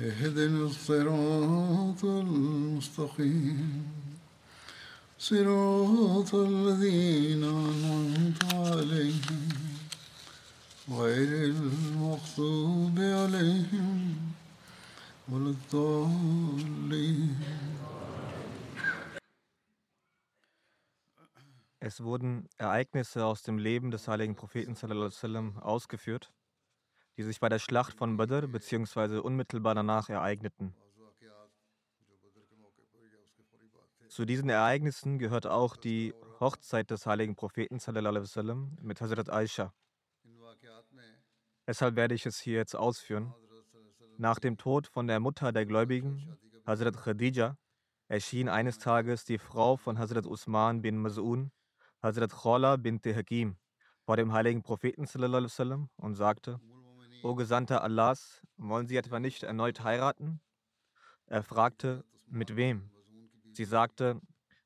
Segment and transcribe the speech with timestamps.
[0.00, 3.82] اهدنا الصراط المستقيم
[5.18, 9.48] صراط الذين أنعمت عليهم
[10.90, 14.16] غير المغضوب عليهم
[15.28, 17.36] ولا الضالين
[21.84, 26.32] Es wurden Ereignisse aus dem Leben des heiligen Propheten sallallahu alaihi wasallam ausgeführt,
[27.17, 29.17] die sich bei der Schlacht von Badr bzw.
[29.17, 30.73] unmittelbar danach ereigneten.
[34.07, 39.73] Zu diesen Ereignissen gehört auch die Hochzeit des heiligen Propheten wasallam mit Hazrat Aisha.
[41.67, 43.33] Deshalb werde ich es hier jetzt ausführen.
[44.17, 47.57] Nach dem Tod von der Mutter der Gläubigen, Hazrat Khadija,
[48.07, 51.49] erschien eines Tages die Frau von Hazrat Usman bin Mas'un,
[52.01, 53.57] Hazrat Khala bint Hakim,
[54.03, 56.59] vor dem heiligen Propheten wasallam und sagte:
[57.23, 60.39] O Gesandter Allahs, wollen Sie etwa nicht erneut heiraten?
[61.25, 62.89] Er fragte: Mit wem?
[63.53, 64.21] Sie sagte: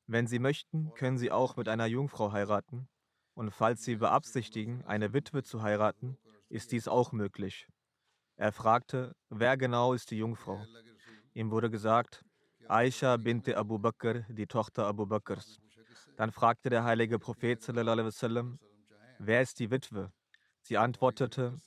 [0.06, 2.88] Wenn Sie möchten, können Sie auch mit einer Jungfrau heiraten.
[3.34, 6.18] Und falls Sie beabsichtigen, eine Witwe zu heiraten,
[6.48, 7.68] ist dies auch möglich.
[8.36, 10.64] Er fragte: Wer genau ist die Jungfrau?
[11.34, 12.24] Ihm wurde gesagt:
[12.68, 15.58] Aisha bint Abu Bakr, die Tochter Abu Bakrs.
[16.16, 18.58] Dann fragte der heilige Prophet alaihi wasallam,
[19.18, 20.12] wer ist die Witwe?
[20.60, 21.60] Sie antwortete,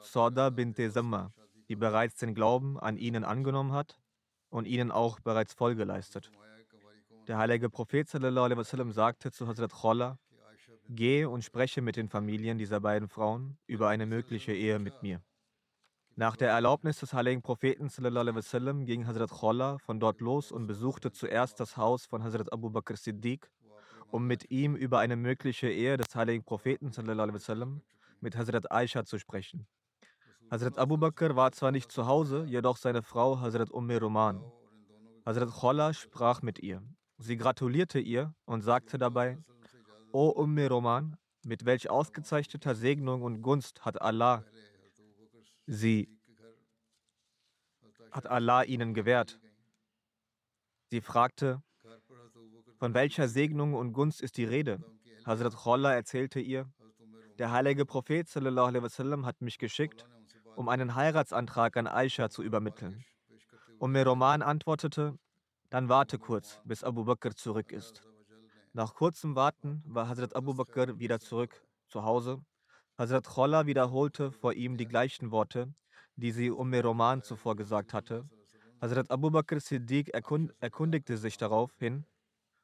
[0.00, 1.32] Sauda bint Samma,
[1.68, 3.98] die bereits den Glauben an ihnen angenommen hat
[4.50, 6.30] und ihnen auch bereits Folge leistet.
[7.26, 10.18] Der heilige Prophet wasallam sagte zu Hazrat Kholla,
[10.88, 15.20] geh und spreche mit den Familien dieser beiden Frauen über eine mögliche Ehe mit mir.
[16.14, 21.10] Nach der Erlaubnis des heiligen Propheten wasallam ging Hazrat Kholla von dort los und besuchte
[21.10, 23.50] zuerst das Haus von Hazrat Abu Bakr Siddiq,
[24.10, 27.82] um mit ihm über eine mögliche Ehe des heiligen Propheten wasallam
[28.20, 29.66] mit Hazrat Aisha zu sprechen.
[30.48, 34.40] Hazrat Abu Bakr war zwar nicht zu Hause, jedoch seine Frau Hazrat Umm Roman.
[35.24, 36.82] Hazrat Kholla sprach mit ihr.
[37.18, 39.38] Sie gratulierte ihr und sagte dabei:
[40.12, 44.44] O Umm Roman, mit welch ausgezeichneter Segnung und Gunst hat Allah
[45.66, 46.08] sie
[48.12, 49.40] hat Allah ihnen gewährt.
[50.90, 51.60] Sie fragte,
[52.78, 54.78] von welcher Segnung und Gunst ist die Rede?
[55.24, 56.70] Hazrat Kholla erzählte ihr,
[57.38, 60.06] der heilige Prophet sallallahu alaihi wasallam hat mich geschickt,
[60.56, 63.04] um einen Heiratsantrag an Aisha zu übermitteln.
[63.80, 65.18] Mir Roman antwortete,
[65.70, 68.02] dann warte kurz, bis Abu Bakr zurück ist.
[68.72, 72.44] Nach kurzem Warten war Hazrat Abu Bakr wieder zurück zu Hause.
[72.98, 75.74] Hazrat Kholla wiederholte vor ihm die gleichen Worte,
[76.16, 78.28] die sie Umm Roman zuvor gesagt hatte.
[78.80, 82.06] Hazrat Abu Bakr Siddiq erkund erkundigte sich daraufhin,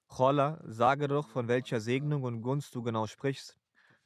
[0.09, 3.59] Kholla, sage doch, von welcher Segnung und Gunst du genau sprichst.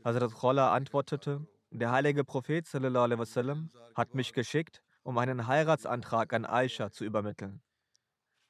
[0.04, 1.46] Hazrat Kholla antwortete,
[1.78, 7.60] der heilige Prophet wasallam hat mich geschickt, um einen Heiratsantrag an Aisha zu übermitteln.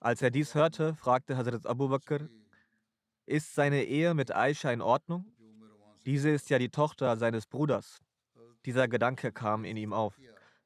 [0.01, 2.29] Als er dies hörte, fragte Hazrat Abu Bakr,
[3.27, 5.25] ist seine Ehe mit Aisha in Ordnung?
[6.05, 8.01] Diese ist ja die Tochter seines Bruders.
[8.65, 10.19] Dieser Gedanke kam in ihm auf.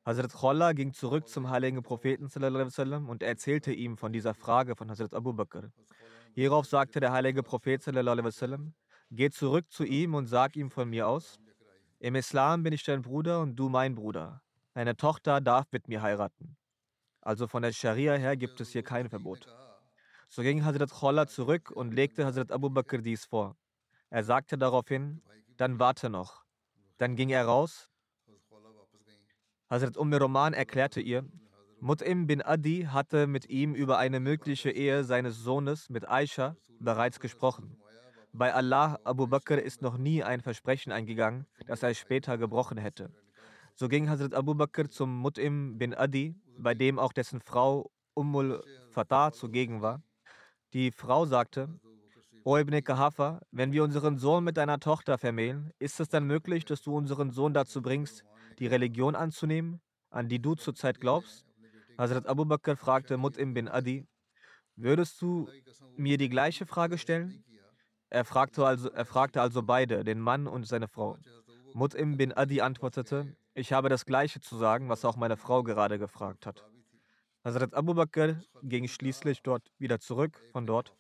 [0.05, 4.91] Hazrat Kholla ging zurück zum heiligen Propheten sallam, und erzählte ihm von dieser Frage von
[4.91, 5.71] Hazrat Abu Bakr.
[6.35, 8.75] Hierauf sagte der heilige Prophet sallam,
[9.11, 11.39] geh zurück zu ihm und sag ihm von mir aus,
[12.01, 14.43] im Islam bin ich dein Bruder und du mein Bruder.
[14.73, 16.57] Deine Tochter darf mit mir heiraten.
[17.21, 19.47] Also von der Scharia her gibt es hier kein Verbot.
[20.29, 23.57] So ging Hazrat Kholla zurück und legte Hazrat Abu Bakr dies vor.
[24.09, 25.23] Er sagte daraufhin,
[25.59, 26.45] dann warte noch.
[26.97, 27.91] Dann ging er raus.
[29.69, 31.29] Hazrat Umm Roman erklärte ihr,
[31.83, 37.21] Mut'im bin Adi hatte mit ihm über eine mögliche Ehe seines Sohnes mit Aisha bereits
[37.21, 37.77] gesprochen.
[38.33, 43.11] Bei Allah Abu Bakr ist noch nie ein Versprechen eingegangen, das er später gebrochen hätte.
[43.75, 48.63] So ging Hazrat Abu Bakr zum Mut'im bin Adi, bei dem auch dessen Frau Ummul
[48.91, 50.03] Fatah zugegen war.
[50.73, 51.69] Die Frau sagte,
[52.45, 56.65] O Ibn Kahafa, wenn wir unseren Sohn mit deiner Tochter vermählen, ist es dann möglich,
[56.65, 58.25] dass du unseren Sohn dazu bringst,
[58.59, 59.81] die Religion anzunehmen,
[60.11, 61.47] an die du zurzeit glaubst?
[61.99, 64.07] Hazrat Abu Bakr fragte Mut'im bin Adi,
[64.77, 65.49] würdest du
[65.97, 67.45] mir die gleiche Frage stellen?
[68.11, 71.17] Er fragte, also, er fragte also beide, den Mann und seine Frau.
[71.75, 75.99] Mut'im bin Adi antwortete, ich habe das Gleiche zu sagen, was auch meine Frau gerade
[75.99, 76.65] gefragt hat.
[77.45, 80.97] Hazrat Abu Bakr ging schließlich dort wieder zurück von dort,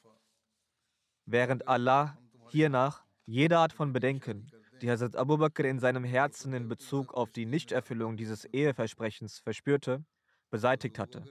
[1.27, 2.17] während Allah
[2.49, 4.47] hiernach jede Art von Bedenken,
[4.81, 10.05] die Hazrat Abu Bakr in seinem Herzen in Bezug auf die Nichterfüllung dieses Eheversprechens verspürte,
[10.51, 11.25] beseitigt hatte.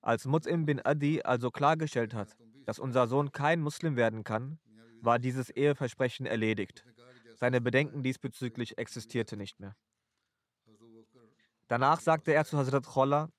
[0.00, 4.58] Als Mut'im bin Adi also klargestellt hat, dass unser Sohn kein Muslim werden kann,
[5.04, 6.84] war dieses Eheversprechen erledigt.
[7.34, 9.76] Seine Bedenken diesbezüglich existierte nicht mehr.
[11.68, 13.30] Danach sagte er zu Hazrat Kholla,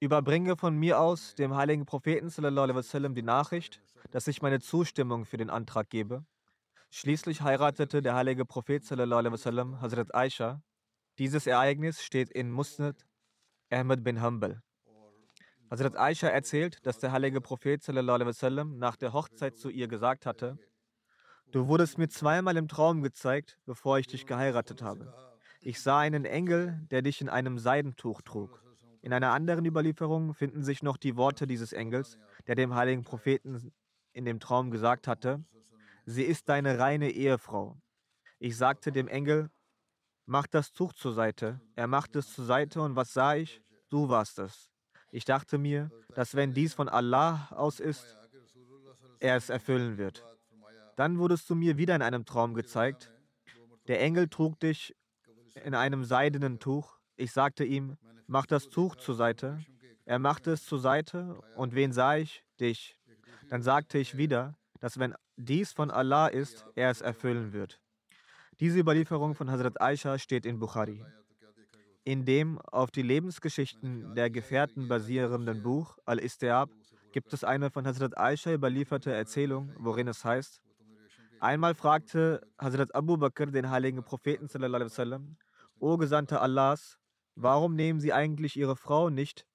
[0.00, 5.36] überbringe von mir aus dem heiligen Propheten sallam, die Nachricht, dass ich meine Zustimmung für
[5.36, 6.24] den Antrag gebe.
[6.90, 10.62] Schließlich heiratete der heilige Prophet sallam, Hazrat Aisha.
[11.18, 13.04] Dieses Ereignis steht in Musnad
[13.70, 14.62] Ahmed bin Hanbal.
[15.70, 20.58] Hazrat Aisha erzählt, dass der heilige Prophet sallam, nach der Hochzeit zu ihr gesagt hatte,
[21.50, 25.14] Du wurdest mir zweimal im Traum gezeigt, bevor ich dich geheiratet habe.
[25.60, 28.62] Ich sah einen Engel, der dich in einem Seidentuch trug.
[29.00, 33.72] In einer anderen Überlieferung finden sich noch die Worte dieses Engels, der dem heiligen Propheten
[34.12, 35.42] in dem Traum gesagt hatte,
[36.04, 37.80] sie ist deine reine Ehefrau.
[38.38, 39.50] Ich sagte dem Engel,
[40.26, 41.60] mach das Tuch zur Seite.
[41.76, 43.62] Er machte es zur Seite und was sah ich?
[43.88, 44.70] Du warst es.
[45.10, 48.18] Ich dachte mir, dass wenn dies von Allah aus ist,
[49.20, 50.24] er es erfüllen wird.
[50.98, 53.12] Dann wurdest du mir wieder in einem Traum gezeigt.
[53.86, 54.96] Der Engel trug dich
[55.64, 56.98] in einem seidenen Tuch.
[57.14, 57.96] Ich sagte ihm,
[58.26, 59.60] mach das Tuch zur Seite.
[60.06, 62.42] Er machte es zur Seite und wen sah ich?
[62.58, 62.98] Dich.
[63.48, 67.80] Dann sagte ich wieder, dass wenn dies von Allah ist, er es erfüllen wird.
[68.58, 71.04] Diese Überlieferung von Hazrat Aisha steht in Bukhari.
[72.02, 76.70] In dem auf die Lebensgeschichten der Gefährten basierenden Buch Al-Istiab
[77.12, 80.60] gibt es eine von Hazrat Aisha überlieferte Erzählung, worin es heißt,
[81.40, 85.36] Einmal fragte Hazrat Abu Bakr den heiligen Propheten, sallam,
[85.78, 86.98] O Gesandter Allahs,
[87.36, 89.46] warum nehmen Sie eigentlich Ihre Frau nicht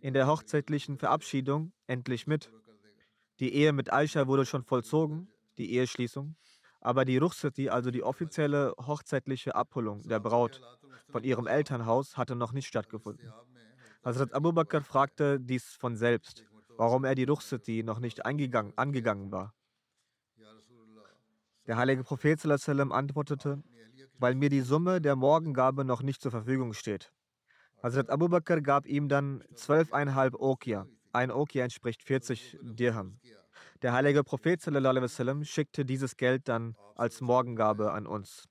[0.00, 2.50] in der hochzeitlichen Verabschiedung endlich mit?
[3.40, 5.28] Die Ehe mit Aisha wurde schon vollzogen,
[5.58, 6.36] die Eheschließung,
[6.80, 10.62] aber die Ruchsati, also die offizielle hochzeitliche Abholung der Braut
[11.10, 13.30] von ihrem Elternhaus, hatte noch nicht stattgefunden.
[14.02, 16.46] Hazrat Abu Bakr fragte dies von selbst,
[16.78, 19.54] warum er die Ruchsati noch nicht angegangen war.
[21.68, 23.62] Der heilige Prophet sallam, antwortete,
[24.18, 27.12] weil mir die Summe der Morgengabe noch nicht zur Verfügung steht.
[27.82, 30.86] Hazrat Abu Bakr gab ihm dann zwölfeinhalb Okia.
[31.12, 33.20] Ein Okia entspricht 40 Dirham.
[33.82, 38.48] Der heilige Prophet sallam, schickte dieses Geld dann als Morgengabe an uns.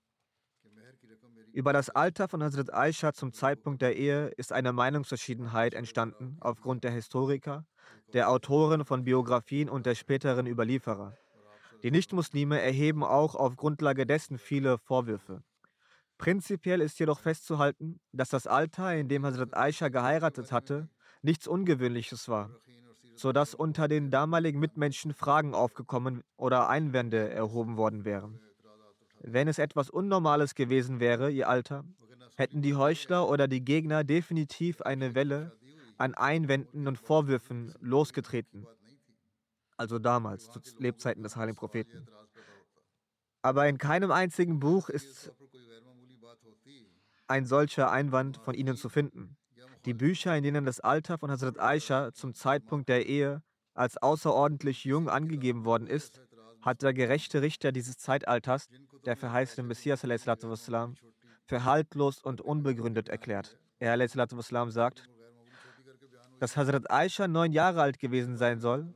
[1.53, 6.83] Über das Alter von Hazrat Aisha zum Zeitpunkt der Ehe ist eine Meinungsverschiedenheit entstanden aufgrund
[6.83, 7.65] der Historiker,
[8.13, 11.17] der Autoren von Biografien und der späteren Überlieferer.
[11.83, 15.43] Die Nichtmuslime erheben auch auf Grundlage dessen viele Vorwürfe.
[16.17, 20.89] Prinzipiell ist jedoch festzuhalten, dass das Alter, in dem Hazrat Aisha geheiratet hatte,
[21.21, 22.49] nichts Ungewöhnliches war,
[23.15, 28.39] sodass unter den damaligen Mitmenschen Fragen aufgekommen oder Einwände erhoben worden wären.
[29.21, 31.83] Wenn es etwas Unnormales gewesen wäre, ihr Alter,
[32.35, 35.55] hätten die Heuchler oder die Gegner definitiv eine Welle
[35.97, 38.65] an Einwänden und Vorwürfen losgetreten
[39.77, 42.07] also damals, zu Lebzeiten des heiligen Propheten.
[43.41, 45.31] Aber in keinem einzigen Buch ist
[47.27, 49.37] ein solcher Einwand von ihnen zu finden.
[49.85, 53.43] Die Bücher, in denen das Alter von Hazrat Aisha zum Zeitpunkt der Ehe
[53.73, 56.21] als außerordentlich jung angegeben worden ist,
[56.61, 58.67] hat der gerechte Richter dieses Zeitalters,
[59.05, 60.01] der verheißene Messias
[61.45, 63.57] für haltlos und unbegründet erklärt.
[63.79, 63.95] Er
[64.71, 65.09] sagt,
[66.39, 68.93] dass Hazrat Aisha neun Jahre alt gewesen sein soll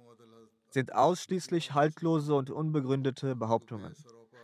[0.73, 3.95] sind ausschließlich haltlose und unbegründete Behauptungen.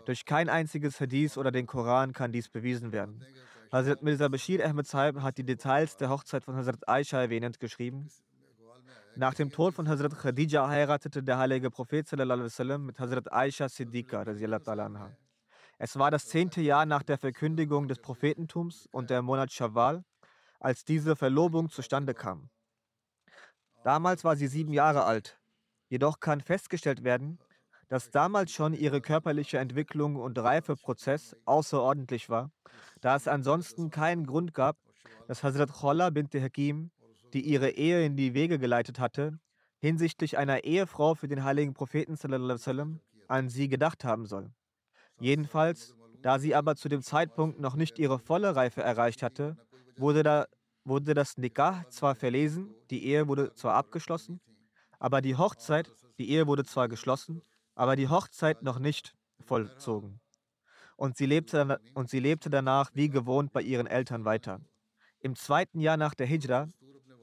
[0.06, 3.26] Durch kein einziges Hadith oder den Koran kann dies bewiesen werden.
[3.72, 8.08] Hazrat Mirza Bashir Ahmed Saib hat die Details der Hochzeit von Hazrat Aisha erwähnend geschrieben.
[9.16, 14.24] Nach dem Tod von Hazrat Khadija heiratete der heilige Prophet sallam, mit Hazrat Aisha Siddiqa.
[15.80, 20.04] Es war das zehnte Jahr nach der Verkündigung des Prophetentums und der Monat Shawwal,
[20.60, 22.50] als diese Verlobung zustande kam.
[23.84, 25.38] Damals war sie sieben Jahre alt.
[25.90, 27.40] Jedoch kann festgestellt werden,
[27.88, 32.52] dass damals schon ihre körperliche Entwicklung und Reifeprozess außerordentlich war,
[33.02, 34.78] da es ansonsten keinen Grund gab,
[35.28, 36.92] dass Hazrat Kholla bint Hakim
[37.34, 39.40] die ihre Ehe in die Wege geleitet hatte,
[39.80, 44.52] hinsichtlich einer Ehefrau für den heiligen Propheten sallam, an sie gedacht haben soll.
[45.20, 49.58] Jedenfalls, da sie aber zu dem Zeitpunkt noch nicht ihre volle Reife erreicht hatte,
[49.98, 50.48] wurde, da,
[50.84, 54.40] wurde das Nikah zwar verlesen, die Ehe wurde zwar abgeschlossen,
[55.00, 57.42] aber die Hochzeit, die Ehe wurde zwar geschlossen,
[57.76, 60.20] aber die Hochzeit noch nicht vollzogen.
[60.96, 64.62] Und sie lebte, und sie lebte danach wie gewohnt bei ihren Eltern weiter.
[65.20, 66.70] Im zweiten Jahr nach der Hijra,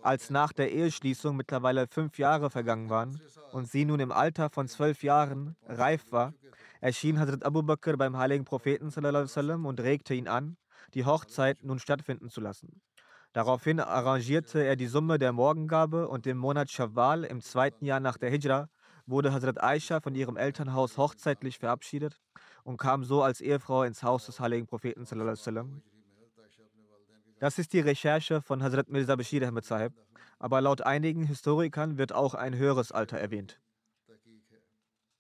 [0.03, 3.21] als nach der Eheschließung mittlerweile fünf Jahre vergangen waren
[3.53, 6.35] und sie nun im Alter von zwölf Jahren reif war,
[6.81, 8.93] erschien Hazrat Abu Bakr beim heiligen Propheten
[9.65, 10.57] und regte ihn an,
[10.93, 12.83] die Hochzeit nun stattfinden zu lassen.
[13.35, 18.17] Daraufhin arrangierte er die Summe der Morgengabe und im Monat Shawwal im zweiten Jahr nach
[18.17, 18.69] der Hijra
[19.07, 22.21] wurde Hazrat Aisha von ihrem Elternhaus hochzeitlich verabschiedet
[22.63, 25.05] und kam so als Ehefrau ins Haus des heiligen Propheten.
[27.41, 29.95] Das ist die Recherche von Hazrat Mirza Bashir Ahmed Sahib,
[30.39, 33.61] aber laut einigen Historikern wird auch ein höheres Alter erwähnt.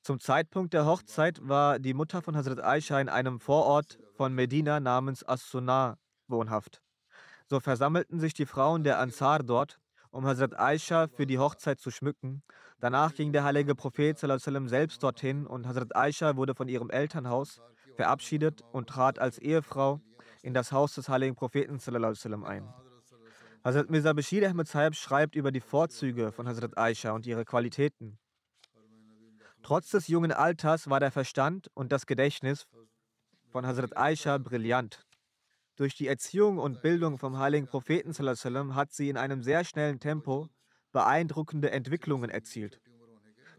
[0.02, 4.78] Zum Zeitpunkt der Hochzeit war die Mutter von Hazrat Aisha in einem Vorort von Medina
[4.78, 6.83] namens As-Sunnah wohnhaft.
[7.46, 9.78] So versammelten sich die Frauen der Ansar dort,
[10.10, 12.42] um Hazrat Aisha für die Hochzeit zu schmücken.
[12.80, 17.60] Danach ging der heilige Prophet selbst dorthin und Hazrat Aisha wurde von ihrem Elternhaus
[17.96, 20.00] verabschiedet und trat als Ehefrau
[20.42, 21.78] in das Haus des heiligen Propheten
[22.44, 22.72] ein.
[23.64, 28.18] Hazrat Mirza Bashir Ahmed Sahib schreibt über die Vorzüge von Hazrat Aisha und ihre Qualitäten.
[29.62, 32.66] Trotz des jungen Alters war der Verstand und das Gedächtnis
[33.50, 35.06] von Hazrat Aisha brillant.
[35.76, 38.12] Durch die Erziehung und Bildung vom heiligen Propheten
[38.74, 40.48] hat sie in einem sehr schnellen Tempo
[40.92, 42.80] beeindruckende Entwicklungen erzielt.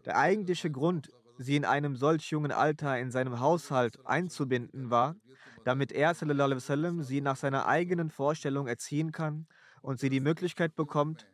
[0.04, 5.16] Der eigentliche Grund, sie in einem solch jungen Alter in seinem Haushalt einzubinden, war,
[5.64, 9.46] damit er sie nach seiner eigenen Vorstellung erziehen kann
[9.82, 11.26] und sie die Möglichkeit bekommt,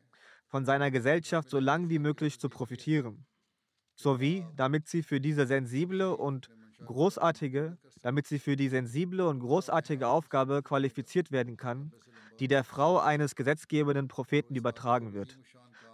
[0.48, 3.26] von seiner Gesellschaft so lang wie möglich zu profitieren
[3.94, 6.48] sowie damit sie für diese sensible und
[6.86, 11.92] großartige, damit sie für die sensible und großartige Aufgabe qualifiziert werden kann,
[12.40, 15.38] die der Frau eines gesetzgebenden Propheten übertragen wird.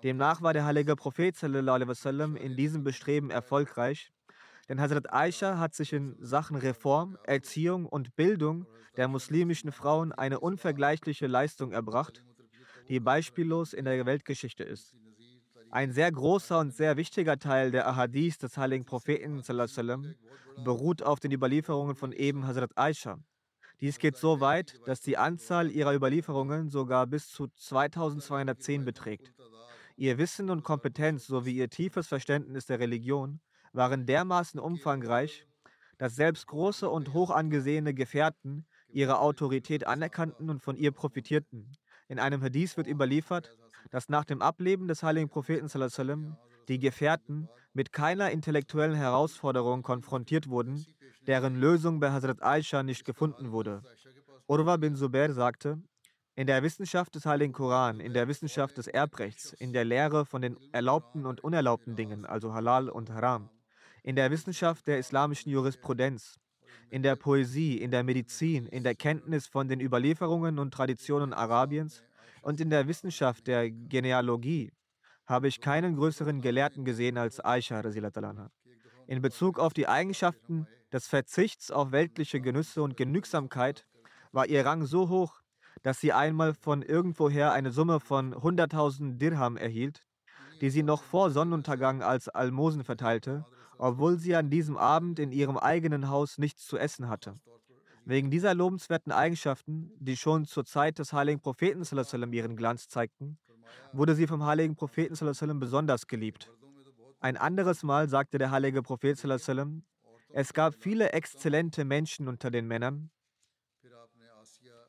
[0.02, 4.12] Demnach war der heilige Prophet sallam, in diesem Bestreben erfolgreich,
[4.68, 8.66] denn Hazrat Aisha hat sich in Sachen Reform, Erziehung und Bildung
[8.96, 12.22] der muslimischen Frauen eine unvergleichliche Leistung erbracht,
[12.88, 14.94] die beispiellos in der Weltgeschichte ist.
[15.70, 20.14] Ein sehr großer und sehr wichtiger Teil der Ahadith des heiligen Propheten sallam,
[20.64, 23.18] beruht auf den Überlieferungen von eben Hazrat Aisha.
[23.80, 29.32] Dies geht so weit, dass die Anzahl ihrer Überlieferungen sogar bis zu 2210 beträgt.
[29.96, 33.40] Ihr Wissen und Kompetenz sowie ihr tiefes Verständnis der Religion
[33.72, 35.46] waren dermaßen umfangreich,
[35.98, 41.72] dass selbst große und hoch angesehene Gefährten ihre Autorität anerkannten und von ihr profitierten.
[42.08, 43.56] In einem Hadith wird überliefert,
[43.90, 46.36] dass nach dem Ableben des heiligen Propheten sallam,
[46.68, 50.84] die Gefährten mit keiner intellektuellen Herausforderung konfrontiert wurden,
[51.26, 53.82] deren Lösung bei Hazrat Aisha nicht gefunden wurde.
[54.46, 55.80] Urwa bin Zubair sagte,
[56.34, 60.40] in der Wissenschaft des Heiligen Koran, in der Wissenschaft des Erbrechts, in der Lehre von
[60.40, 63.50] den erlaubten und unerlaubten Dingen, also Halal und Haram,
[64.02, 66.38] in der Wissenschaft der islamischen Jurisprudenz,
[66.90, 72.04] in der Poesie, in der Medizin, in der Kenntnis von den Überlieferungen und Traditionen Arabiens
[72.48, 74.72] und in der Wissenschaft der Genealogie
[75.26, 77.82] habe ich keinen größeren Gelehrten gesehen als Aisha.
[79.06, 83.86] In Bezug auf die Eigenschaften des Verzichts auf weltliche Genüsse und Genügsamkeit
[84.32, 85.42] war ihr Rang so hoch,
[85.82, 90.06] dass sie einmal von irgendwoher eine Summe von 100.000 Dirham erhielt,
[90.62, 93.44] die sie noch vor Sonnenuntergang als Almosen verteilte,
[93.76, 97.34] obwohl sie an diesem Abend in ihrem eigenen Haus nichts zu essen hatte.
[98.08, 101.84] Wegen dieser lobenswerten Eigenschaften, die schon zur Zeit des heiligen Propheten
[102.32, 103.36] ihren Glanz zeigten,
[103.92, 105.14] wurde sie vom heiligen Propheten
[105.60, 106.50] besonders geliebt.
[107.20, 109.22] Ein anderes Mal sagte der heilige Prophet
[110.30, 113.10] es gab viele exzellente Menschen unter den Männern,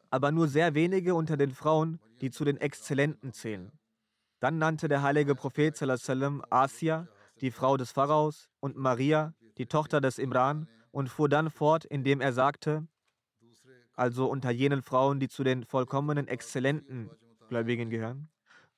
[0.10, 3.74] aber nur sehr wenige unter den Frauen, die zu den Exzellenten zählen.
[4.40, 5.76] Dann nannte der heilige Prophet
[6.50, 7.08] Asia,
[7.42, 12.22] die Frau des Pharaos, und Maria, die Tochter des Imran, und fuhr dann fort, indem
[12.22, 12.88] er sagte,
[14.00, 17.10] also unter jenen Frauen, die zu den vollkommenen, exzellenten
[17.50, 18.30] Gläubigen gehören.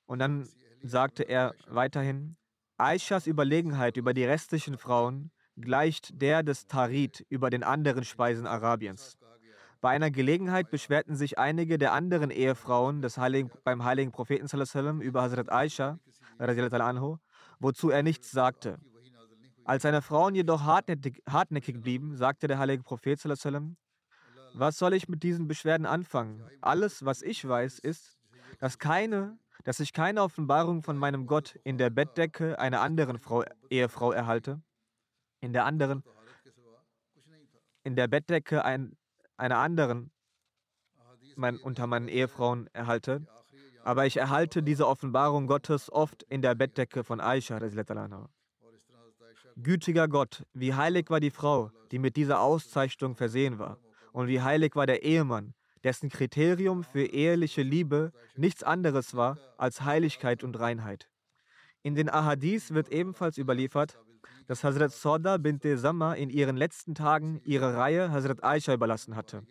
[0.05, 0.47] Und dann
[0.81, 2.35] sagte er weiterhin,
[2.77, 9.17] Aishas Überlegenheit über die restlichen Frauen gleicht der des Tarit über den anderen Speisen Arabiens.
[9.79, 14.47] Bei einer Gelegenheit beschwerten sich einige der anderen Ehefrauen des Heiligen, beim heiligen Propheten
[15.01, 15.99] über Hazrat Aisha,
[17.59, 18.79] wozu er nichts sagte.
[19.65, 23.19] Als seine Frauen jedoch hartnäckig, hartnäckig blieben, sagte der heilige Prophet,
[24.53, 26.43] was soll ich mit diesen Beschwerden anfangen?
[26.61, 28.17] Alles, was ich weiß, ist,
[28.59, 33.43] dass keine dass ich keine Offenbarung von meinem Gott in der Bettdecke einer anderen Frau,
[33.69, 34.61] Ehefrau erhalte,
[35.39, 36.03] in der anderen,
[37.83, 38.97] in der Bettdecke ein,
[39.37, 40.11] einer anderen
[41.35, 43.25] mein, unter meinen Ehefrauen erhalte,
[43.83, 47.59] aber ich erhalte diese Offenbarung Gottes oft in der Bettdecke von Aisha.
[49.57, 53.77] Gütiger Gott, wie heilig war die Frau, die mit dieser Auszeichnung versehen war,
[54.11, 55.53] und wie heilig war der Ehemann,
[55.83, 61.09] dessen Kriterium für eheliche Liebe nichts anderes war als Heiligkeit und Reinheit.
[61.81, 63.97] In den Ahadis wird ebenfalls überliefert,
[64.47, 69.43] dass Hazrat Soda bint Sama in ihren letzten Tagen ihre Reihe Hazrat Aisha überlassen hatte.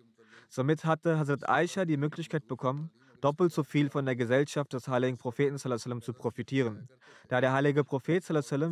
[0.48, 2.90] Somit hatte Hazrat Aisha die Möglichkeit bekommen,
[3.20, 5.58] doppelt so viel von der Gesellschaft des heiligen Propheten
[6.02, 6.88] zu profitieren.
[7.28, 8.24] Da der heilige Prophet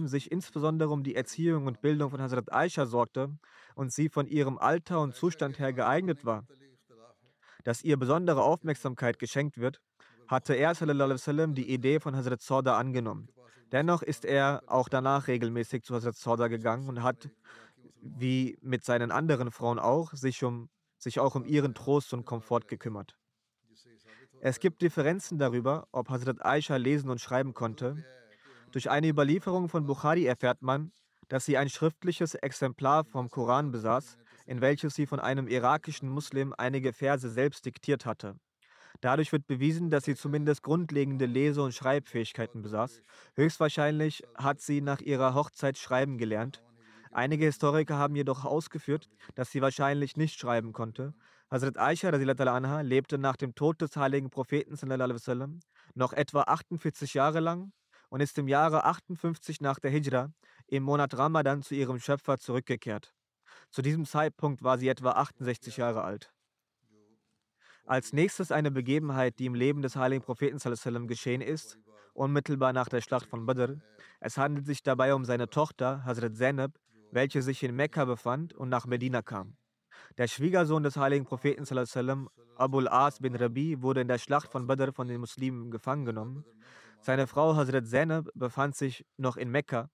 [0.09, 3.31] sich insbesondere um die Erziehung und Bildung von Hazrat Aisha sorgte
[3.75, 6.47] und sie von ihrem Alter und Zustand her geeignet war,
[7.65, 9.81] dass ihr besondere Aufmerksamkeit geschenkt wird,
[10.27, 10.75] hatte er
[11.55, 13.29] die Idee von Hazrat Sauda angenommen.
[13.73, 17.29] Dennoch ist er auch danach regelmäßig zu Hazrat Sauda gegangen und hat,
[18.01, 22.69] wie mit seinen anderen Frauen auch, sich, um, sich auch um ihren Trost und Komfort
[22.69, 23.17] gekümmert.
[24.41, 28.05] Es gibt Differenzen darüber, ob Hazrat Aisha lesen und schreiben konnte.
[28.71, 30.93] Durch eine Überlieferung von Bukhari erfährt man,
[31.29, 34.17] dass sie ein schriftliches Exemplar vom Koran besaß,
[34.47, 38.37] in welches sie von einem irakischen Muslim einige Verse selbst diktiert hatte.
[39.01, 43.03] Dadurch wird bewiesen, dass sie zumindest grundlegende Lese- und Schreibfähigkeiten besaß.
[43.35, 46.63] Höchstwahrscheinlich hat sie nach ihrer Hochzeit schreiben gelernt.
[47.11, 51.15] Einige Historiker haben jedoch ausgeführt, dass sie wahrscheinlich nicht schreiben konnte.
[51.51, 55.61] Hazrat Aisha anha, lebte nach dem Tod des heiligen Propheten sallam,
[55.95, 57.73] noch etwa 48 Jahre lang
[58.11, 60.31] und ist im Jahre 58 nach der Hijra
[60.67, 63.15] im Monat Ramadan zu ihrem Schöpfer zurückgekehrt.
[63.71, 66.33] Zu diesem Zeitpunkt war sie etwa 68 Jahre alt.
[67.87, 70.59] Als nächstes eine Begebenheit, die im Leben des heiligen Propheten
[71.09, 71.79] geschehen ist,
[72.13, 73.81] unmittelbar nach der Schlacht von Badr.
[74.21, 76.73] Es handelt sich dabei um seine Tochter, Hazrat Zainab,
[77.11, 79.57] welche sich in Mekka befand und nach Medina kam.
[80.19, 81.65] Der Schwiegersohn des heiligen Propheten,
[82.57, 86.45] Abul As bin Rabi, wurde in der Schlacht von Badr von den Muslimen gefangen genommen.
[87.01, 89.91] Seine Frau Hazrat Zainab befand sich noch in Mekka.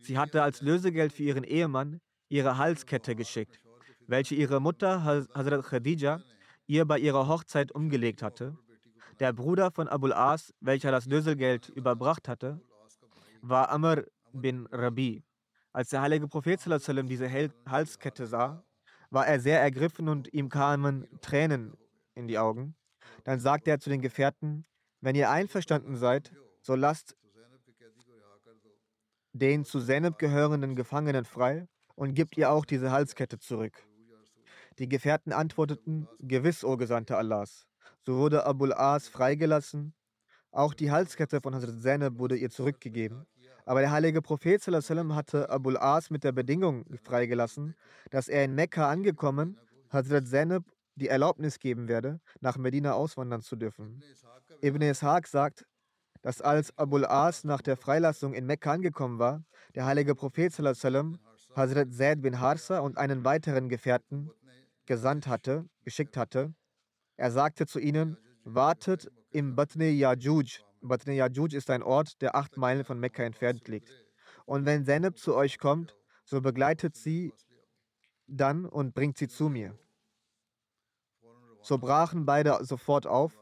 [0.00, 3.60] Sie hatte als Lösegeld für ihren Ehemann ihre Halskette geschickt,
[4.08, 6.22] welche ihre Mutter Hazrat Khadija
[6.66, 8.58] ihr bei ihrer Hochzeit umgelegt hatte.
[9.20, 12.60] Der Bruder von Abul As, welcher das Lösegeld überbracht hatte,
[13.42, 15.22] war Amr bin Rabi.
[15.72, 17.30] Als der heilige Prophet diese
[17.64, 18.64] Halskette sah,
[19.10, 21.76] war er sehr ergriffen und ihm kamen Tränen
[22.14, 22.76] in die Augen.
[23.24, 24.64] Dann sagte er zu den Gefährten,
[25.00, 27.16] wenn ihr einverstanden seid, so lasst
[29.32, 33.86] den zu Zeneb gehörenden Gefangenen frei und gibt ihr auch diese Halskette zurück.
[34.78, 37.66] Die Gefährten antworteten, gewiss, o Gesandter Allahs.
[38.06, 39.94] So wurde Abul As freigelassen.
[40.50, 43.26] Auch die Halskette von Hazrat Zainab wurde ihr zurückgegeben.
[43.68, 47.74] Aber der heilige Prophet hatte Abul As mit der Bedingung freigelassen,
[48.10, 49.58] dass er in Mekka angekommen
[49.90, 54.02] Hazrat Zainab die Erlaubnis geben werde, nach Medina auswandern zu dürfen.
[54.62, 55.66] Ibn Ishaq sagt,
[56.22, 61.92] dass als Abul As nach der Freilassung in Mekka angekommen war, der heilige Prophet Hazrat
[61.92, 64.30] Zaid bin Harsa und einen weiteren Gefährten
[64.86, 66.54] gesandt hatte, geschickt hatte.
[67.18, 70.64] Er sagte zu ihnen, wartet im Batne Yajuj.
[70.80, 73.90] Batne Yajuj ist ein Ort, der acht Meilen von Mekka entfernt liegt.
[74.46, 77.32] Und wenn Zeneb zu euch kommt, so begleitet sie
[78.26, 79.78] dann und bringt sie zu mir.
[81.62, 83.32] So brachen beide sofort auf.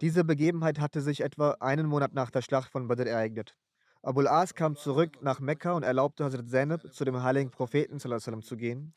[0.00, 3.56] Diese Begebenheit hatte sich etwa einen Monat nach der Schlacht von Badr ereignet.
[4.02, 8.56] Abul As kam zurück nach Mekka und erlaubte Hazrat Zainab, zu dem heiligen Propheten zu
[8.56, 8.92] gehen.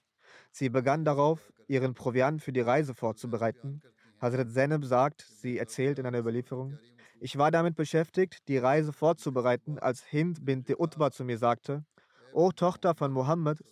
[0.51, 3.81] Sie begann darauf, ihren Proviant für die Reise vorzubereiten.
[4.19, 6.77] Hazrat Zainab sagt, sie erzählt in einer Überlieferung,
[7.19, 11.85] ich war damit beschäftigt, die Reise vorzubereiten, als Hind bint Utbah zu mir sagte,
[12.33, 13.63] O Tochter von Muhammad,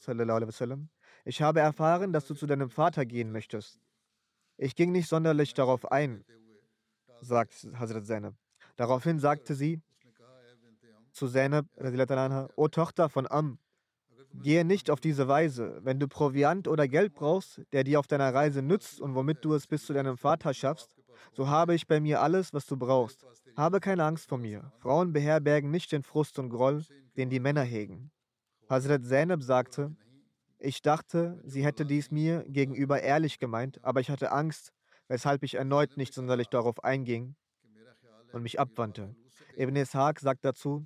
[1.26, 3.80] ich habe erfahren, dass du zu deinem Vater gehen möchtest.
[4.58, 6.24] Ich ging nicht sonderlich darauf ein,
[7.22, 8.36] sagt Hazrat Zainab.
[8.76, 9.82] Daraufhin sagte sie,
[11.12, 11.66] zu Zainab,
[12.56, 13.60] O Tochter von Am,
[14.34, 15.80] gehe nicht auf diese Weise.
[15.84, 19.54] Wenn du Proviant oder Geld brauchst, der dir auf deiner Reise nützt und womit du
[19.54, 20.96] es bis zu deinem Vater schaffst,
[21.34, 23.25] so habe ich bei mir alles, was du brauchst.
[23.56, 24.71] Habe keine Angst vor mir.
[24.80, 26.84] Frauen beherbergen nicht den Frust und Groll,
[27.17, 28.12] den die Männer hegen.
[28.69, 29.95] Hazrat Zainab sagte,
[30.60, 34.73] ich dachte, sie hätte dies mir gegenüber ehrlich gemeint, aber ich hatte Angst,
[35.08, 37.36] weshalb ich erneut nicht sonderlich darauf einging
[38.34, 39.15] und mich abwandte.
[39.58, 40.86] Ibn Ishaq sagt dazu,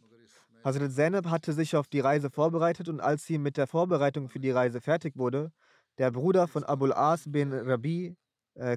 [0.64, 4.42] Hazrat Zainab hatte sich auf die Reise vorbereitet und als sie mit der Vorbereitung für
[4.42, 5.52] die Reise fertig wurde,
[5.98, 8.16] der Bruder von Abul As bin Rabi,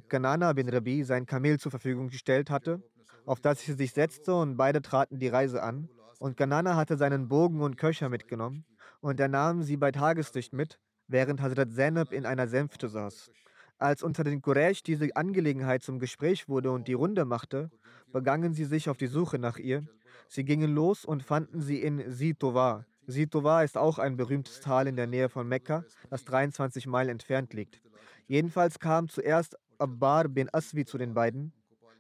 [0.09, 2.83] Kanana bin Rabi, sein Kamel zur Verfügung gestellt hatte,
[3.27, 5.89] auf das sie sich setzte und beide traten die Reise an.
[6.21, 8.65] Und Ganana hatte seinen Bogen und Köcher mitgenommen
[9.01, 13.31] und er nahm sie bei Tageslicht mit, während Hazrat Zainab in einer Sänfte saß.
[13.79, 17.73] Als unter den Quraysh diese Angelegenheit zum Gespräch wurde und die Runde machte,
[18.13, 19.83] begannen sie sich auf die Suche nach ihr.
[20.29, 22.87] Sie gingen los und fanden sie in Sitova.
[23.07, 27.53] Sitova ist auch ein berühmtes Tal in der Nähe von Mekka, das 23 Meilen entfernt
[27.53, 27.83] liegt.
[28.29, 31.53] Jedenfalls kam zuerst Abbar bin Aswi zu den beiden.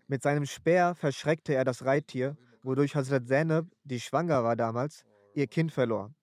[0.07, 5.49] Mit seinem Speer verschreckte er das Reittier, wodurch Hazrat Zainab, die schwanger war damals, ihr
[5.49, 6.14] Kind verlor.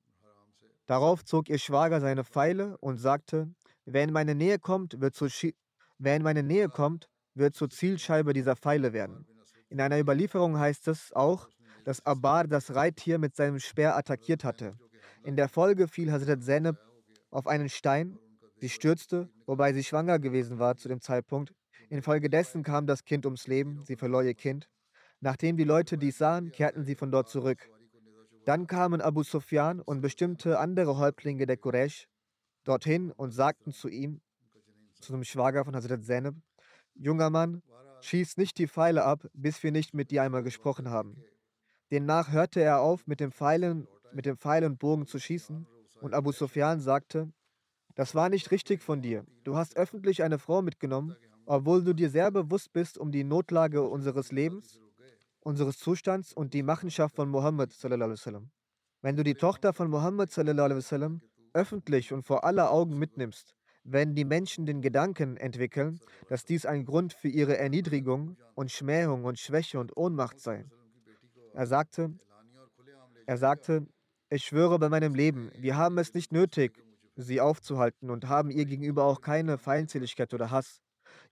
[0.85, 5.29] Darauf zog ihr Schwager seine Pfeile und sagte, wer in meine Nähe kommt, wird zur,
[5.97, 9.27] wer in meine Nähe kommt, wird zur Zielscheibe dieser Pfeile werden.
[9.67, 11.49] In einer Überlieferung heißt es auch,
[11.83, 14.79] dass Abar das Reittier mit seinem Speer attackiert hatte.
[15.23, 16.77] In der Folge fiel Hazrat Zainab
[17.31, 18.17] auf einen Stein,
[18.59, 21.53] sie stürzte, wobei sie schwanger gewesen war zu dem Zeitpunkt.
[21.89, 24.69] Infolgedessen kam das Kind ums Leben, sie verlor ihr Kind.
[25.21, 27.69] Nachdem die Leute dies sahen, kehrten sie von dort zurück.
[28.45, 32.07] Dann kamen Abu Sufyan und bestimmte andere Häuptlinge der Quraysh
[32.63, 34.21] dorthin und sagten zu ihm,
[35.01, 36.35] zu dem Schwager von Hazrat Zainab,
[36.93, 37.61] junger Mann,
[38.01, 41.23] schieß nicht die Pfeile ab, bis wir nicht mit dir einmal gesprochen haben.
[41.91, 45.65] Demnach hörte er auf, mit dem, Pfeilen, mit dem Pfeil und Bogen zu schießen,
[46.01, 47.31] und Abu Sufyan sagte,
[47.99, 49.25] das war nicht richtig von dir.
[49.43, 53.81] Du hast öffentlich eine Frau mitgenommen, obwohl du dir sehr bewusst bist um die Notlage
[53.81, 54.79] unseres Lebens,
[55.41, 57.75] unseres Zustands und die Machenschaft von Mohammed.
[59.01, 60.31] Wenn du die Tochter von Mohammed
[61.53, 66.85] öffentlich und vor aller Augen mitnimmst, wenn die Menschen den Gedanken entwickeln, dass dies ein
[66.85, 70.63] Grund für ihre Erniedrigung und Schmähung und Schwäche und Ohnmacht sei.
[71.51, 72.17] Er sagte,
[73.25, 73.87] er sagte,
[74.29, 76.81] ich schwöre bei meinem Leben, wir haben es nicht nötig,
[77.21, 80.81] sie aufzuhalten und haben ihr gegenüber auch keine Feindseligkeit oder Hass.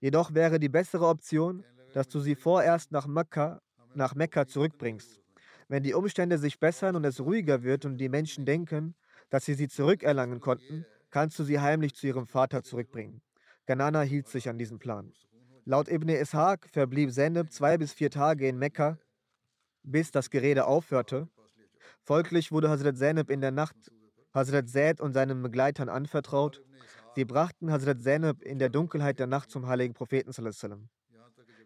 [0.00, 3.60] Jedoch wäre die bessere Option, dass du sie vorerst nach Mekka,
[3.94, 5.20] nach Mekka zurückbringst.
[5.68, 8.94] Wenn die Umstände sich bessern und es ruhiger wird und die Menschen denken,
[9.30, 13.22] dass sie sie zurückerlangen konnten, kannst du sie heimlich zu ihrem Vater zurückbringen.
[13.66, 15.12] Ganana hielt sich an diesen Plan.
[15.64, 18.98] Laut Ibn Ishaq verblieb Zeneb zwei bis vier Tage in Mekka,
[19.82, 21.28] bis das Gerede aufhörte.
[22.02, 23.76] Folglich wurde Hazrat Zeneb in der Nacht
[24.34, 26.62] Hazrat Zaid und seinen Begleitern anvertraut.
[27.14, 30.30] Sie brachten Hazrat Zeneb in der Dunkelheit der Nacht zum heiligen Propheten.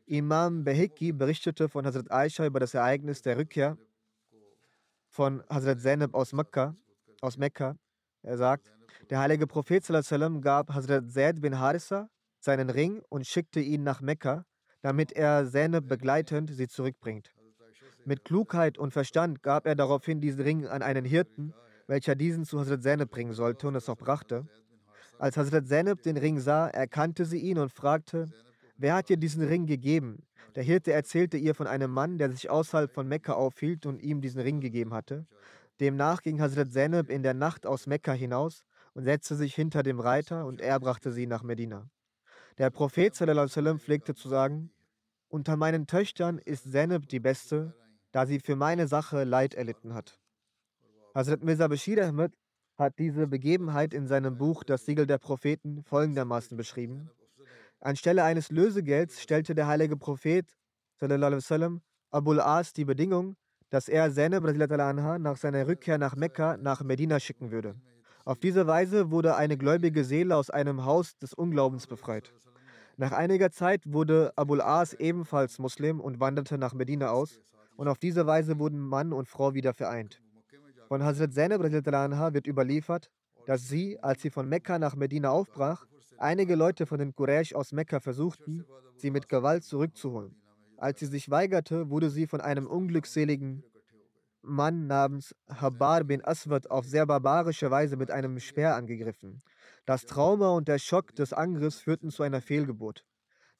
[0.06, 3.76] Imam Behiki berichtete von Hazrat Aisha über das Ereignis der Rückkehr
[5.08, 6.74] von Hazrat Zeneb aus Mekka.
[7.20, 7.76] Aus Mekka.
[8.22, 8.72] Er sagt,
[9.10, 9.86] der heilige Prophet
[10.40, 12.08] gab Hazrat Zaid bin Harissa
[12.40, 14.44] seinen Ring und schickte ihn nach Mekka,
[14.80, 17.32] damit er Zeneb begleitend sie zurückbringt.
[18.04, 21.54] Mit Klugheit und Verstand gab er daraufhin diesen Ring an einen Hirten,
[21.92, 24.46] welcher diesen zu Hazrat Zainab bringen sollte und es auch brachte.
[25.18, 28.30] Als Hazrat Zainab den Ring sah, erkannte sie ihn und fragte,
[28.78, 30.22] wer hat dir diesen Ring gegeben?
[30.54, 34.22] Der Hirte erzählte ihr von einem Mann, der sich außerhalb von Mekka aufhielt und ihm
[34.22, 35.26] diesen Ring gegeben hatte.
[35.80, 40.00] Demnach ging Hazrat Zainab in der Nacht aus Mekka hinaus und setzte sich hinter dem
[40.00, 41.90] Reiter und er brachte sie nach Medina.
[42.56, 44.70] Der Prophet sallam, pflegte zu sagen,
[45.28, 47.74] unter meinen Töchtern ist Zainab die beste,
[48.12, 50.21] da sie für meine Sache Leid erlitten hat.
[51.14, 52.32] Hazrat Mirza Bashir Ahmed
[52.78, 57.10] hat diese Begebenheit in seinem Buch Das Siegel der Propheten folgendermaßen beschrieben.
[57.80, 60.46] Anstelle eines Lösegelds stellte der heilige Prophet
[60.98, 63.36] sallam, Abul As die Bedingung,
[63.68, 67.74] dass er Zainab nach seiner Rückkehr nach Mekka nach Medina schicken würde.
[68.24, 72.32] Auf diese Weise wurde eine gläubige Seele aus einem Haus des Unglaubens befreit.
[72.96, 77.38] Nach einiger Zeit wurde Abul As ebenfalls Muslim und wanderte nach Medina aus
[77.76, 80.21] und auf diese Weise wurden Mann und Frau wieder vereint.
[80.92, 83.10] Von Hazrat Zainab wird überliefert,
[83.46, 85.86] dass sie, als sie von Mekka nach Medina aufbrach,
[86.18, 88.66] einige Leute von den Quraysh aus Mekka versuchten,
[88.98, 90.36] sie mit Gewalt zurückzuholen.
[90.76, 93.64] Als sie sich weigerte, wurde sie von einem unglückseligen
[94.42, 99.40] Mann namens Habar bin Aswad auf sehr barbarische Weise mit einem Speer angegriffen.
[99.86, 103.06] Das Trauma und der Schock des Angriffs führten zu einer Fehlgeburt.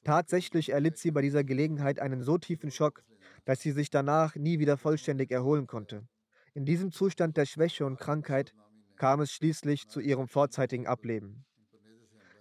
[0.03, 3.03] Tatsächlich erlitt sie bei dieser Gelegenheit einen so tiefen Schock,
[3.43, 6.07] dass sie sich danach nie wieder vollständig erholen konnte.
[6.55, 8.53] In diesem Zustand der Schwäche und Krankheit
[8.95, 11.45] kam es schließlich zu ihrem vorzeitigen Ableben.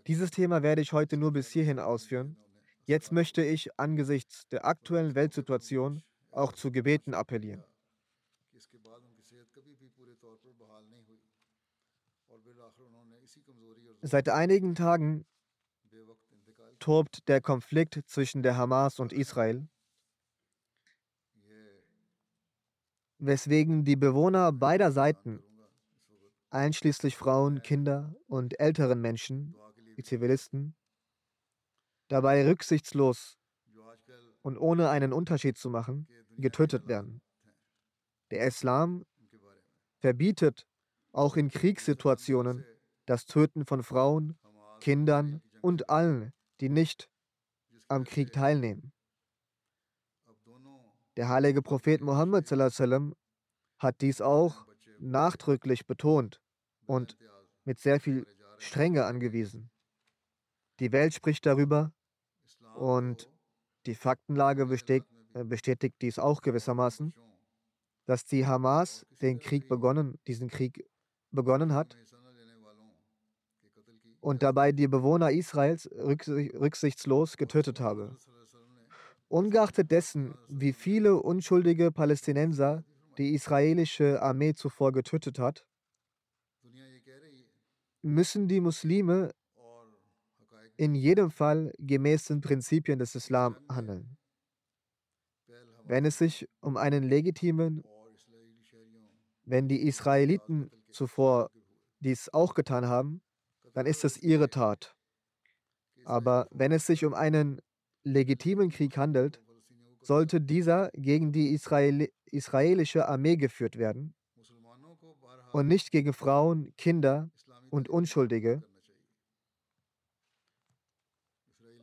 [0.06, 2.36] Dieses Thema werde ich heute nur bis hierhin ausführen.
[2.84, 7.64] Jetzt möchte ich angesichts der aktuellen Weltsituation auch zu Gebeten appellieren.
[14.02, 15.24] Seit einigen Tagen
[16.80, 19.68] tobt der Konflikt zwischen der Hamas und Israel.
[23.22, 25.42] Weswegen die Bewohner beider Seiten,
[26.50, 29.54] einschließlich Frauen, Kinder und älteren Menschen,
[29.96, 30.74] die Zivilisten,
[32.08, 33.38] dabei rücksichtslos
[34.42, 37.22] und ohne einen Unterschied zu machen, getötet werden.
[38.32, 39.04] Der Islam
[40.00, 40.66] verbietet
[41.12, 42.66] auch in Kriegssituationen
[43.06, 44.36] das Töten von Frauen,
[44.80, 47.08] Kindern und allen, die nicht
[47.86, 48.92] am Krieg teilnehmen.
[51.16, 52.50] Der heilige Prophet Muhammad
[53.78, 54.66] hat dies auch
[54.98, 56.40] nachdrücklich betont
[56.86, 57.16] und
[57.64, 58.26] mit sehr viel
[58.58, 59.70] Strenge angewiesen.
[60.80, 61.92] Die Welt spricht darüber
[62.76, 63.30] und
[63.86, 67.12] die Faktenlage bestätigt, äh, bestätigt dies auch gewissermaßen,
[68.06, 70.88] dass die Hamas den Krieg begonnen, diesen Krieg
[71.30, 71.96] begonnen hat
[74.20, 78.16] und dabei die Bewohner Israels rücksichtslos getötet habe.
[79.32, 82.84] Ungeachtet dessen, wie viele unschuldige Palästinenser
[83.16, 85.64] die israelische Armee zuvor getötet hat,
[88.02, 89.32] müssen die Muslime
[90.76, 94.18] in jedem Fall gemäß den Prinzipien des Islam handeln.
[95.84, 97.84] Wenn es sich um einen legitimen,
[99.44, 101.50] wenn die Israeliten zuvor
[102.00, 103.22] dies auch getan haben,
[103.72, 104.94] dann ist es ihre Tat.
[106.04, 107.62] Aber wenn es sich um einen
[108.04, 109.40] legitimen Krieg handelt,
[110.00, 114.14] sollte dieser gegen die Israel israelische Armee geführt werden
[115.52, 117.30] und nicht gegen Frauen, Kinder
[117.70, 118.62] und Unschuldige.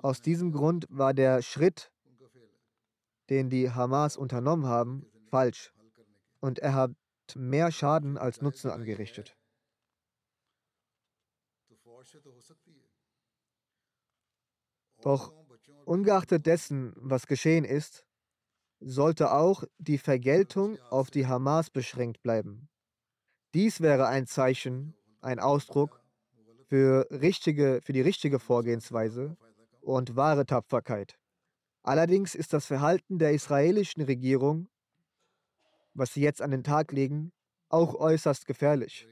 [0.01, 1.91] Aus diesem Grund war der Schritt,
[3.29, 5.71] den die Hamas unternommen haben, falsch
[6.39, 6.91] und er hat
[7.35, 9.37] mehr Schaden als Nutzen angerichtet.
[15.01, 15.38] Doch
[15.89, 18.05] ungeachtet dessen, was geschehen ist,
[18.79, 22.69] sollte auch die Vergeltung auf die Hamas beschränkt bleiben.
[23.55, 25.99] Dies wäre ein Zeichen, ein Ausdruck
[26.67, 29.35] für, richtige, für die richtige Vorgehensweise
[29.81, 31.17] und wahre Tapferkeit.
[31.81, 34.69] Allerdings ist das Verhalten der israelischen Regierung,
[35.95, 37.31] was sie jetzt an den Tag legen,
[37.67, 39.07] auch äußerst gefährlich.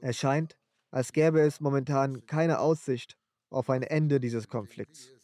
[0.00, 0.58] Es scheint,
[0.90, 3.16] als gäbe es momentan keine Aussicht
[3.50, 5.15] auf ein Ende dieses Konflikts.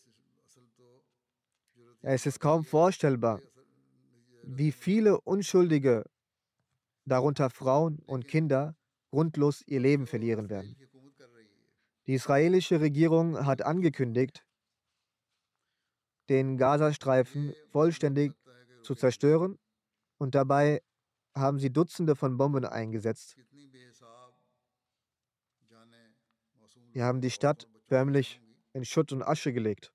[2.04, 3.40] Es ist kaum vorstellbar,
[4.42, 6.04] wie viele Unschuldige,
[7.04, 8.74] darunter Frauen und Kinder,
[9.10, 10.76] grundlos ihr Leben verlieren werden.
[12.06, 14.44] Die israelische Regierung hat angekündigt,
[16.28, 18.32] den Gazastreifen vollständig
[18.82, 19.60] zu zerstören
[20.18, 20.82] und dabei
[21.36, 23.36] haben sie Dutzende von Bomben eingesetzt.
[26.92, 28.40] Wir haben die Stadt förmlich
[28.72, 29.91] in Schutt und Asche gelegt.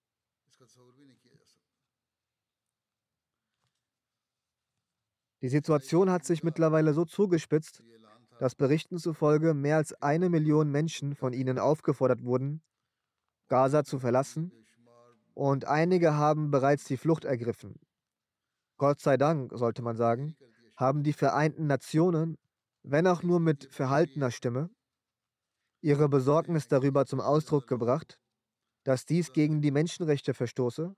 [5.41, 7.83] Die Situation hat sich mittlerweile so zugespitzt,
[8.39, 12.61] dass Berichten zufolge mehr als eine Million Menschen von ihnen aufgefordert wurden,
[13.47, 14.51] Gaza zu verlassen,
[15.33, 17.79] und einige haben bereits die Flucht ergriffen.
[18.77, 20.35] Gott sei Dank, sollte man sagen,
[20.75, 22.37] haben die Vereinten Nationen,
[22.81, 24.69] wenn auch nur mit verhaltener Stimme,
[25.81, 28.19] ihre Besorgnis darüber zum Ausdruck gebracht,
[28.83, 30.95] dass dies gegen die Menschenrechte verstoße,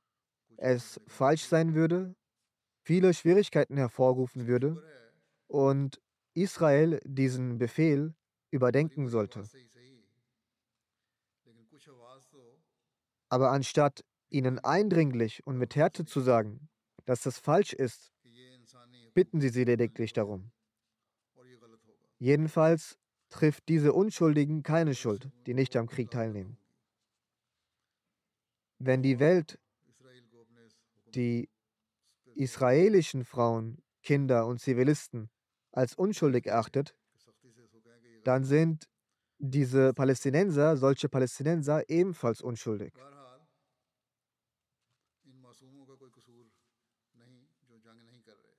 [0.57, 2.15] es falsch sein würde,
[2.81, 4.81] viele Schwierigkeiten hervorrufen würde
[5.47, 6.01] und
[6.33, 8.13] Israel diesen Befehl
[8.51, 9.43] überdenken sollte.
[13.29, 16.69] Aber anstatt ihnen eindringlich und mit Härte zu sagen,
[17.05, 18.11] dass das falsch ist,
[19.13, 20.51] bitten sie sie lediglich darum.
[22.19, 22.97] Jedenfalls
[23.29, 26.57] trifft diese Unschuldigen keine Schuld, die nicht am Krieg teilnehmen.
[28.79, 29.59] Wenn die Welt
[31.15, 31.49] die
[32.39, 35.29] israelischen Frauen, Kinder und Zivilisten
[35.71, 36.95] als unschuldig erachtet,
[38.23, 38.89] dann sind
[39.37, 42.93] diese Palästinenser, solche Palästinenser ebenfalls unschuldig.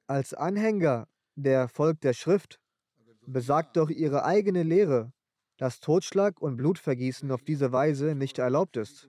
[0.06, 2.60] Als Anhänger der Volk der Schrift
[3.26, 5.12] besagt doch ihre eigene Lehre,
[5.56, 9.08] dass Totschlag und Blutvergießen auf diese Weise nicht erlaubt ist.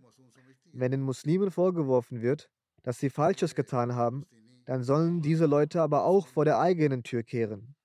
[0.73, 2.49] Wenn den Muslimen vorgeworfen wird,
[2.83, 4.25] dass sie Falsches getan haben,
[4.71, 7.75] dann sollen diese Leute aber auch vor der eigenen Tür kehren.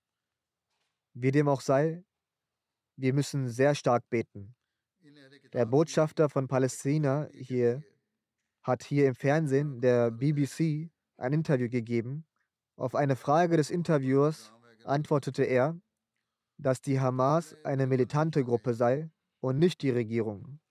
[1.13, 2.05] Wie dem auch sei,
[2.95, 4.55] wir müssen sehr stark beten.
[5.51, 7.83] Der Botschafter von Palästina hier
[8.63, 12.25] hat hier im Fernsehen der BBC ein Interview gegeben.
[12.77, 14.53] Auf eine Frage des Interviewers
[14.85, 15.77] antwortete er,
[16.57, 20.61] dass die Hamas eine militante Gruppe sei und nicht die Regierung.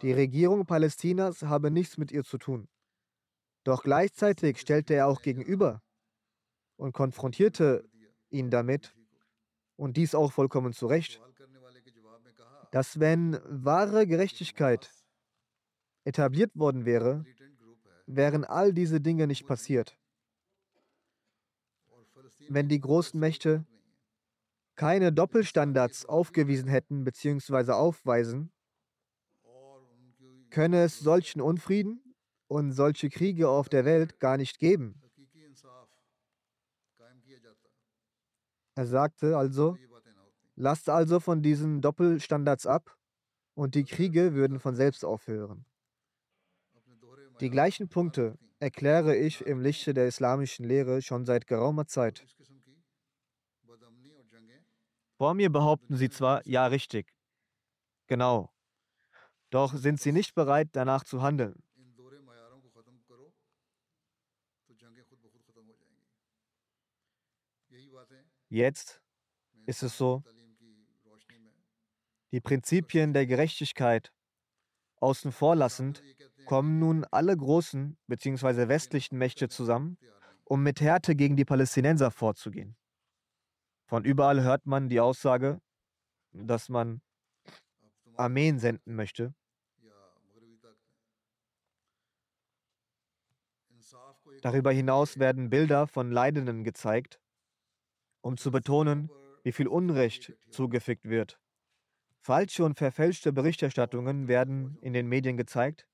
[0.00, 2.68] Die Regierung Palästinas habe nichts mit ihr zu tun.
[3.68, 5.82] Doch gleichzeitig stellte er auch gegenüber
[6.76, 7.86] und konfrontierte
[8.30, 8.96] ihn damit,
[9.76, 11.20] und dies auch vollkommen zu Recht,
[12.70, 14.90] dass wenn wahre Gerechtigkeit
[16.04, 17.26] etabliert worden wäre,
[18.06, 19.98] wären all diese Dinge nicht passiert.
[22.48, 23.66] Wenn die großen Mächte
[24.76, 27.72] keine Doppelstandards aufgewiesen hätten bzw.
[27.72, 28.50] aufweisen,
[30.48, 32.02] könne es solchen Unfrieden
[32.48, 35.00] und solche Kriege auf der Welt gar nicht geben.
[38.74, 39.76] Er sagte also,
[40.54, 42.96] lasst also von diesen Doppelstandards ab
[43.54, 45.64] und die Kriege würden von selbst aufhören.
[47.40, 52.24] Die gleichen Punkte erkläre ich im Lichte der islamischen Lehre schon seit geraumer Zeit.
[55.16, 57.12] Vor mir behaupten sie zwar, ja richtig,
[58.06, 58.52] genau,
[59.50, 61.62] doch sind sie nicht bereit, danach zu handeln.
[68.48, 69.02] Jetzt
[69.66, 70.24] ist es so,
[72.32, 74.12] die Prinzipien der Gerechtigkeit
[75.00, 76.02] außen vor lassend,
[76.46, 78.68] kommen nun alle großen bzw.
[78.68, 79.98] westlichen Mächte zusammen,
[80.44, 82.76] um mit Härte gegen die Palästinenser vorzugehen.
[83.86, 85.60] Von überall hört man die Aussage,
[86.32, 87.02] dass man
[88.16, 89.34] Armeen senden möchte.
[94.42, 97.20] Darüber hinaus werden Bilder von Leidenden gezeigt,
[98.20, 99.10] um zu betonen,
[99.42, 101.40] wie viel Unrecht zugefügt wird.
[102.20, 105.86] Falsche und verfälschte Berichterstattungen werden in den Medien gezeigt.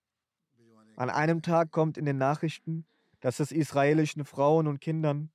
[0.96, 2.86] An einem Tag kommt in den Nachrichten,
[3.20, 5.30] dass es israelischen Frauen und Kindern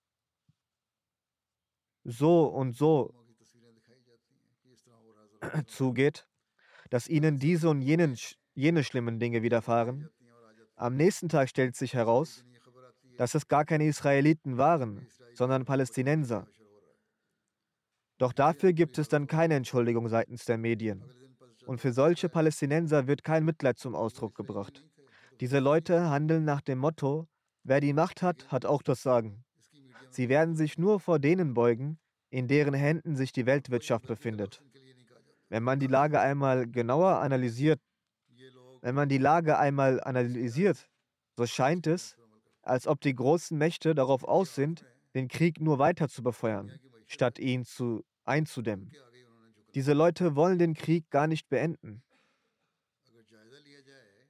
[2.03, 3.13] so und so
[5.67, 6.27] zugeht,
[6.89, 8.17] dass ihnen diese und jenen,
[8.53, 10.09] jene schlimmen Dinge widerfahren.
[10.75, 12.45] Am nächsten Tag stellt sich heraus,
[13.17, 16.47] dass es gar keine Israeliten waren, sondern Palästinenser.
[18.19, 21.03] Doch dafür gibt es dann keine Entschuldigung seitens der Medien.
[21.65, 24.85] Und für solche Palästinenser wird kein Mitleid zum Ausdruck gebracht.
[25.39, 27.27] Diese Leute handeln nach dem Motto,
[27.63, 29.45] wer die Macht hat, hat auch das Sagen.
[30.09, 31.97] Sie werden sich nur vor denen beugen,
[32.29, 34.61] in deren Händen sich die Weltwirtschaft befindet.
[35.47, 37.79] Wenn man die Lage einmal genauer analysiert,
[38.81, 40.89] wenn man die Lage einmal analysiert,
[41.37, 42.17] so scheint es,
[42.61, 46.71] als ob die großen Mächte darauf aus sind, den Krieg nur weiter zu befeuern,
[47.07, 48.91] statt ihn zu einzudämmen.
[49.75, 52.03] Diese Leute wollen den Krieg gar nicht beenden.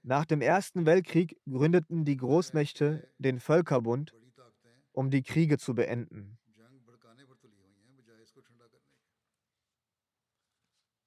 [0.01, 4.15] Nach dem Ersten Weltkrieg gründeten die Großmächte den Völkerbund,
[4.91, 6.37] um die Kriege zu beenden.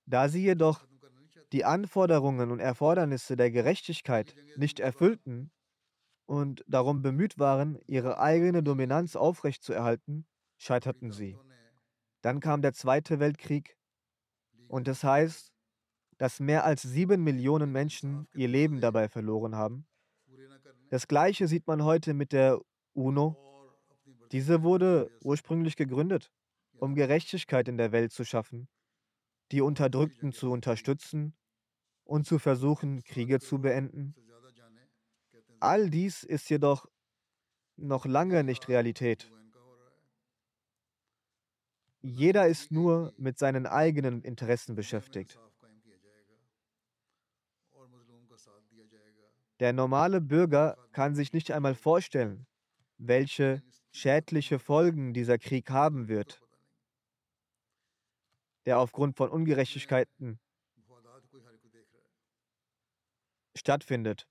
[0.07, 0.87] Da sie jedoch
[1.53, 5.51] die Anforderungen und Erfordernisse der Gerechtigkeit nicht erfüllten
[6.27, 10.27] und darum bemüht waren, ihre eigene Dominanz aufrechtzuerhalten,
[10.59, 11.37] scheiterten sie.
[12.23, 13.77] Dann kam der Zweite Weltkrieg
[14.69, 15.53] und das heißt,
[16.19, 19.87] dass mehr als sieben Millionen Menschen ihr Leben dabei verloren haben.
[20.89, 22.61] Das gleiche sieht man heute mit der
[22.93, 23.37] UNO.
[24.31, 26.31] Diese wurde ursprünglich gegründet,
[26.79, 28.69] um Gerechtigkeit in der Welt zu schaffen,
[29.51, 31.35] die Unterdrückten zu unterstützen
[32.05, 34.15] und zu versuchen, Kriege zu beenden.
[35.61, 36.87] All dies ist jedoch
[37.77, 39.31] noch lange nicht Realität.
[42.03, 45.39] Jeder ist nur mit seinen eigenen Interessen beschäftigt.
[49.61, 52.47] Der normale Bürger kann sich nicht einmal vorstellen,
[52.99, 53.63] welche
[53.93, 56.43] schädliche Folgen dieser Krieg haben wird,
[58.67, 60.41] der aufgrund von Ungerechtigkeiten
[63.55, 64.27] stattfindet.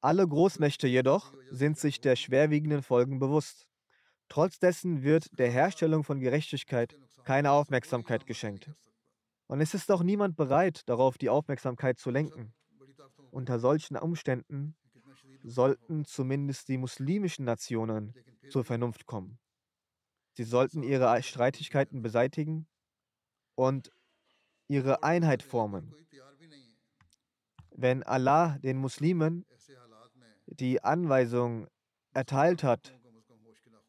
[0.00, 3.66] Alle Großmächte jedoch sind sich der schwerwiegenden Folgen bewusst.
[4.28, 8.70] Trotz dessen wird der Herstellung von Gerechtigkeit keine Aufmerksamkeit geschenkt.
[9.46, 12.52] Und es ist auch niemand bereit, darauf die Aufmerksamkeit zu lenken.
[13.30, 14.74] Unter solchen Umständen
[15.42, 18.14] sollten zumindest die muslimischen Nationen
[18.50, 19.38] zur Vernunft kommen.
[20.32, 22.66] Sie sollten ihre Streitigkeiten beseitigen
[23.54, 23.90] und
[24.68, 25.94] ihre Einheit formen.
[27.70, 29.44] Wenn Allah den Muslimen
[30.46, 31.68] die Anweisung
[32.12, 32.98] erteilt hat,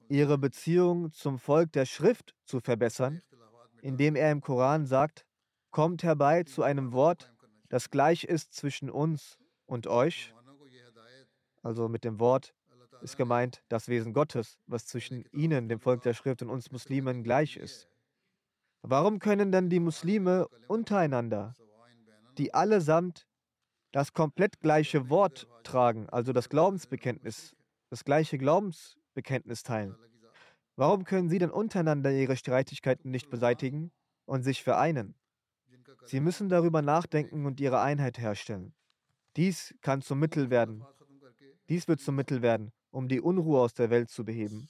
[0.09, 3.21] ihre Beziehung zum Volk der Schrift zu verbessern,
[3.81, 5.25] indem er im Koran sagt,
[5.71, 7.33] kommt herbei zu einem Wort,
[7.69, 10.33] das gleich ist zwischen uns und euch.
[11.61, 12.53] Also mit dem Wort
[13.01, 17.23] ist gemeint das Wesen Gottes, was zwischen ihnen, dem Volk der Schrift und uns Muslimen
[17.23, 17.87] gleich ist.
[18.81, 21.53] Warum können dann die Muslime untereinander,
[22.37, 23.27] die allesamt
[23.91, 27.55] das komplett gleiche Wort tragen, also das Glaubensbekenntnis,
[27.89, 29.95] das gleiche Glaubens Bekenntnis teilen.
[30.75, 33.91] Warum können sie denn untereinander ihre Streitigkeiten nicht beseitigen
[34.25, 35.15] und sich vereinen?
[36.05, 38.75] Sie müssen darüber nachdenken und ihre Einheit herstellen.
[39.35, 40.85] Dies kann zum Mittel werden,
[41.67, 44.69] Dies wird zum Mittel werden, um die Unruhe aus der Welt zu beheben,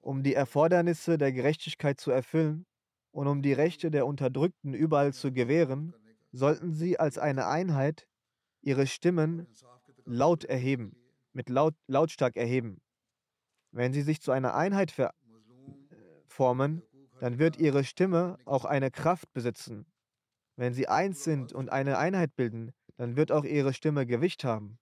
[0.00, 2.64] um die Erfordernisse der Gerechtigkeit zu erfüllen
[3.10, 5.94] und um die Rechte der Unterdrückten überall zu gewähren,
[6.30, 8.06] sollten sie als eine Einheit
[8.62, 9.48] ihre Stimmen
[10.04, 10.96] laut erheben,
[11.32, 12.80] mit laut, lautstark erheben.
[13.70, 15.12] Wenn sie sich zu einer Einheit ver
[16.26, 16.82] formen,
[17.20, 19.86] dann wird ihre Stimme auch eine Kraft besitzen.
[20.56, 24.78] Wenn sie eins sind und eine Einheit bilden, dann wird auch ihre Stimme Gewicht haben.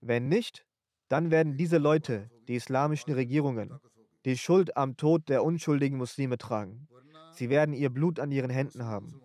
[0.00, 0.64] Wenn nicht,
[1.08, 3.78] dann werden diese Leute, die islamischen Regierungen,
[4.24, 6.88] die Schuld am Tod der unschuldigen Muslime tragen.
[7.32, 9.20] Sie werden ihr Blut an ihren Händen haben.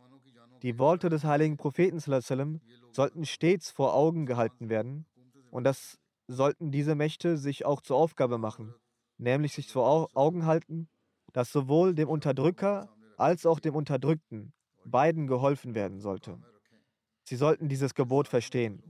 [0.61, 5.05] Die Worte des heiligen Propheten sollten stets vor Augen gehalten werden
[5.51, 8.73] und das sollten diese Mächte sich auch zur Aufgabe machen,
[9.17, 10.89] nämlich sich vor Augen halten,
[11.33, 14.53] dass sowohl dem Unterdrücker als auch dem Unterdrückten
[14.85, 16.39] beiden geholfen werden sollte.
[17.23, 18.83] Sie sollten dieses Gebot verstehen.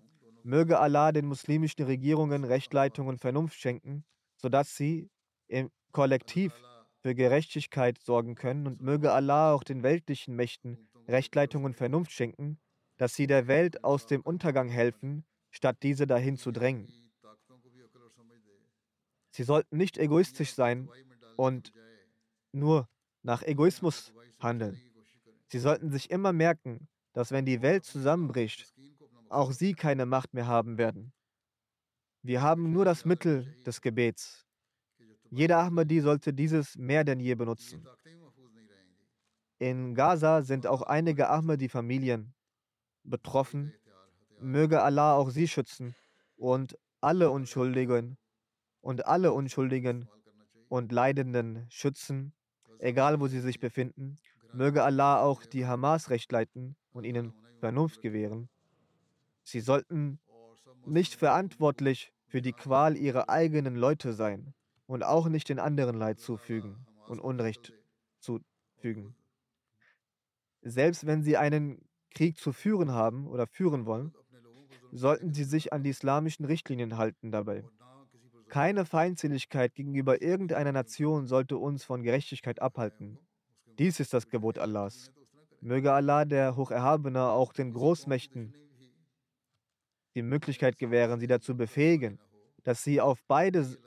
[0.43, 4.05] Möge Allah den muslimischen Regierungen Rechtleitung und Vernunft schenken,
[4.35, 5.09] sodass sie
[5.47, 6.53] im Kollektiv
[6.99, 12.59] für Gerechtigkeit sorgen können und möge Allah auch den weltlichen Mächten Rechtleitung und Vernunft schenken,
[12.97, 17.04] dass sie der Welt aus dem Untergang helfen, statt diese dahin zu drängen.
[19.35, 20.87] Sie sollten nicht egoistisch sein
[21.35, 21.73] und
[22.53, 22.87] nur
[23.21, 24.79] nach Egoismus handeln.
[25.47, 28.73] Sie sollten sich immer merken, dass wenn die Welt zusammenbricht,
[29.27, 31.11] auch sie keine Macht mehr haben werden.
[32.21, 34.47] Wir haben nur das Mittel des Gebets.
[35.29, 37.85] Jeder Ahmadi sollte dieses mehr denn je benutzen.
[39.59, 42.33] In Gaza sind auch einige Ahmadi-Familien
[43.03, 43.73] betroffen.
[44.39, 45.93] Möge Allah auch sie schützen
[46.37, 48.17] und alle Unschuldigen
[48.85, 50.07] und alle Unschuldigen
[50.69, 52.33] und Leidenden schützen
[52.79, 54.17] egal wo sie sich befinden.
[54.53, 58.49] Möge Allah auch die Hamas recht leiten und ihnen Vernunft gewähren.
[59.43, 60.19] Sie sollten
[60.85, 64.53] nicht verantwortlich für die Qual ihrer eigenen Leute sein
[64.87, 67.73] und auch nicht den anderen Leid zufügen und Unrecht
[68.19, 69.15] zufügen.
[70.61, 71.81] Selbst wenn sie einen
[72.13, 74.13] Krieg zu führen haben oder führen wollen,
[74.91, 77.65] sollten sie sich an die islamischen Richtlinien halten dabei.
[78.55, 83.19] Keine Feindseligkeit gegenüber irgendeiner Nation sollte uns von Gerechtigkeit abhalten.
[83.77, 85.11] Dies ist das Gebot Allahs.
[85.59, 88.53] Möge Allah, der Hocherhabene, auch den Großmächten
[90.15, 92.17] die Möglichkeit gewähren, sie dazu befähigen,
[92.63, 93.77] dass sie auf, beide,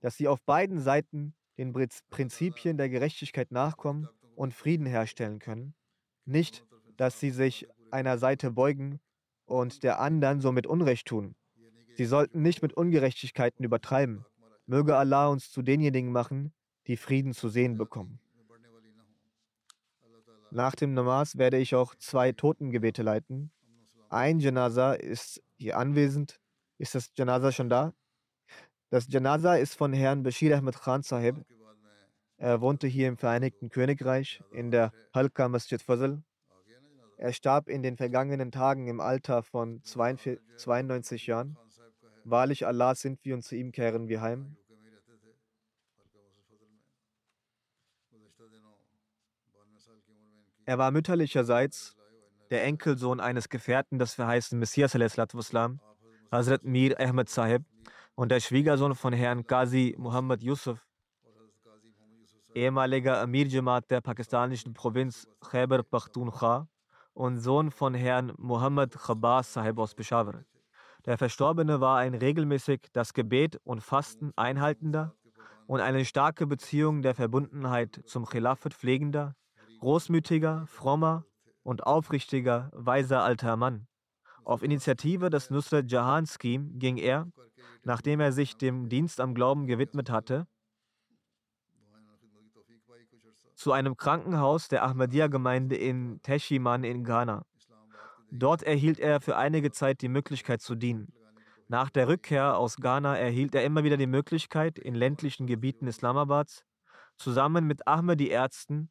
[0.00, 5.72] dass sie auf beiden Seiten den Prinzipien der Gerechtigkeit nachkommen und Frieden herstellen können.
[6.24, 8.98] Nicht, dass sie sich einer Seite beugen
[9.44, 11.36] und der anderen somit Unrecht tun.
[12.00, 14.24] Sie sollten nicht mit Ungerechtigkeiten übertreiben.
[14.64, 16.54] Möge Allah uns zu denjenigen machen,
[16.86, 18.18] die Frieden zu sehen bekommen.
[20.50, 23.52] Nach dem Namas werde ich auch zwei Totengebete leiten.
[24.08, 26.40] Ein Janaza ist hier anwesend.
[26.78, 27.92] Ist das Janaza schon da?
[28.88, 31.44] Das Janaza ist von Herrn Bashir Ahmed Khan Sahib.
[32.38, 36.22] Er wohnte hier im Vereinigten Königreich in der Halka Masjid Fazl.
[37.18, 41.58] Er starb in den vergangenen Tagen im Alter von 92 Jahren.
[42.24, 44.56] Wahrlich Allah sind wir und zu ihm kehren wir heim.
[50.66, 51.96] Er war mütterlicherseits
[52.50, 57.64] der Enkelsohn eines Gefährten des verheißten Messias, Hazrat Mir Ahmed Sahib,
[58.14, 60.86] und der Schwiegersohn von Herrn Qazi Muhammad Yusuf,
[62.54, 66.68] ehemaliger Amir Jamaat der pakistanischen Provinz Khyber Pakhtunkhwa
[67.14, 70.44] und Sohn von Herrn Muhammad Khabas Sahib aus Peshawar.
[71.06, 75.14] Der Verstorbene war ein regelmäßig das Gebet und Fasten einhaltender
[75.66, 79.34] und eine starke Beziehung der Verbundenheit zum Khilafat pflegender,
[79.78, 81.24] großmütiger, frommer
[81.62, 83.86] und aufrichtiger, weiser alter Mann.
[84.44, 87.28] Auf Initiative des Nusrat Jahan Scheme ging er,
[87.82, 90.46] nachdem er sich dem Dienst am Glauben gewidmet hatte,
[93.54, 97.44] zu einem Krankenhaus der Ahmadiyya-Gemeinde in Teshiman in Ghana.
[98.30, 101.12] Dort erhielt er für einige Zeit die Möglichkeit zu dienen.
[101.68, 106.64] Nach der Rückkehr aus Ghana erhielt er immer wieder die Möglichkeit, in ländlichen Gebieten Islamabads
[107.16, 108.90] zusammen mit Ahmadi-Ärzten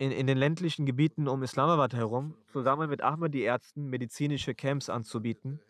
[0.00, 5.60] in, in den ländlichen Gebieten um Islamabad herum, zusammen mit Ahmadi-Ärzten medizinische Camps anzubieten.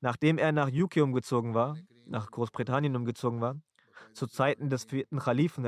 [0.00, 3.54] Nachdem er nach UK umgezogen war, nach Großbritannien umgezogen war,
[4.14, 5.62] zu Zeiten des vierten Khalifen,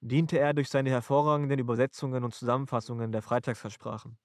[0.00, 4.18] diente er durch seine hervorragenden Übersetzungen und Zusammenfassungen der Freitagsversprachen.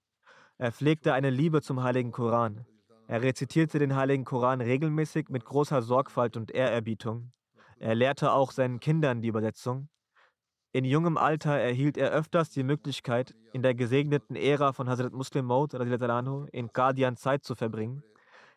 [0.57, 2.65] Er pflegte eine Liebe zum Heiligen Koran.
[3.07, 7.31] Er rezitierte den Heiligen Koran regelmäßig mit großer Sorgfalt und Ehrerbietung.
[7.77, 9.89] Er lehrte auch seinen Kindern die Übersetzung.
[10.71, 15.45] In jungem Alter erhielt er öfters die Möglichkeit, in der gesegneten Ära von Hazrat Muslim
[15.45, 18.03] Maud in Qadian Zeit zu verbringen.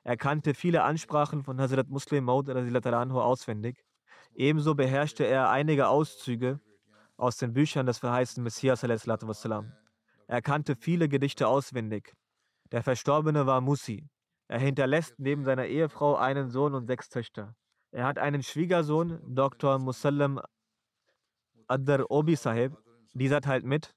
[0.05, 3.85] Er kannte viele Ansprachen von Hazrat Muslim Maud auswendig.
[4.35, 6.61] Ebenso beherrschte er einige Auszüge
[7.19, 8.83] aus den Büchern des verheißten Messias.
[8.83, 12.15] Er kannte viele Gedichte auswendig.
[12.71, 14.09] Der Verstorbene war Musi.
[14.47, 17.55] Er hinterlässt neben seiner Ehefrau einen Sohn und sechs Töchter.
[17.91, 19.79] Er hat einen Schwiegersohn, Dr.
[19.79, 20.41] Musallam
[21.67, 22.77] Adar Obi Sahib.
[23.15, 23.95] Dieser teilt mit.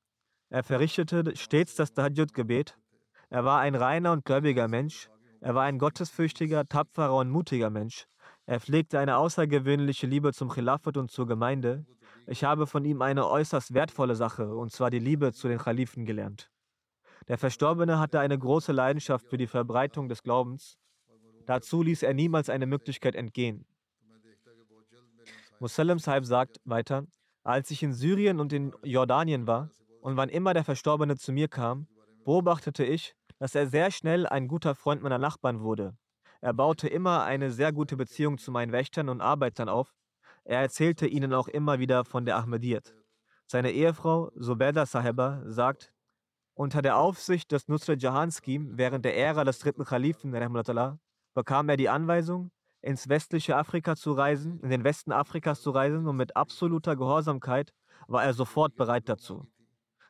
[0.49, 2.77] Er verrichtete stets das Tahajjud-Gebet.
[3.29, 5.09] Er war ein reiner und gläubiger Mensch.
[5.39, 8.05] Er war ein gottesfürchtiger, tapferer und mutiger Mensch.
[8.45, 11.85] Er pflegte eine außergewöhnliche Liebe zum Khilafat und zur Gemeinde.
[12.31, 16.05] Ich habe von ihm eine äußerst wertvolle Sache, und zwar die Liebe zu den Khalifen
[16.05, 16.49] gelernt.
[17.27, 20.77] Der Verstorbene hatte eine große Leidenschaft für die Verbreitung des Glaubens.
[21.45, 23.65] Dazu ließ er niemals eine Möglichkeit entgehen.
[25.59, 27.05] Musallam Sahib sagt weiter,
[27.43, 29.69] als ich in Syrien und in Jordanien war
[29.99, 31.85] und wann immer der Verstorbene zu mir kam,
[32.23, 35.97] beobachtete ich, dass er sehr schnell ein guter Freund meiner Nachbarn wurde.
[36.39, 39.93] Er baute immer eine sehr gute Beziehung zu meinen Wächtern und Arbeitern auf.
[40.51, 42.93] Er erzählte ihnen auch immer wieder von der Ahmadiyyat.
[43.47, 45.93] Seine Ehefrau, Zubeda Sahiba, sagt,
[46.55, 50.33] unter der Aufsicht des Nusrat Jahan Scheme während der Ära des dritten Khalifen
[51.33, 56.05] bekam er die Anweisung, ins westliche Afrika zu reisen, in den Westen Afrikas zu reisen
[56.05, 57.73] und mit absoluter Gehorsamkeit
[58.09, 59.47] war er sofort bereit dazu.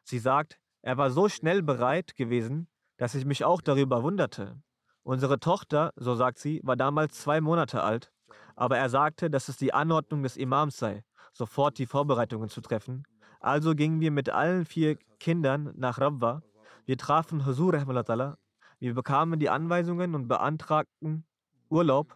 [0.03, 2.67] Sie sagt, er war so schnell bereit gewesen,
[2.97, 4.59] dass ich mich auch darüber wunderte.
[5.03, 8.11] Unsere Tochter, so sagt sie, war damals zwei Monate alt,
[8.55, 13.03] aber er sagte, dass es die Anordnung des Imams sei, sofort die Vorbereitungen zu treffen.
[13.39, 16.41] Also gingen wir mit allen vier Kindern nach Rabwa.
[16.85, 21.25] Wir trafen Huzur Wir bekamen die Anweisungen und beantragten
[21.69, 22.15] Urlaub,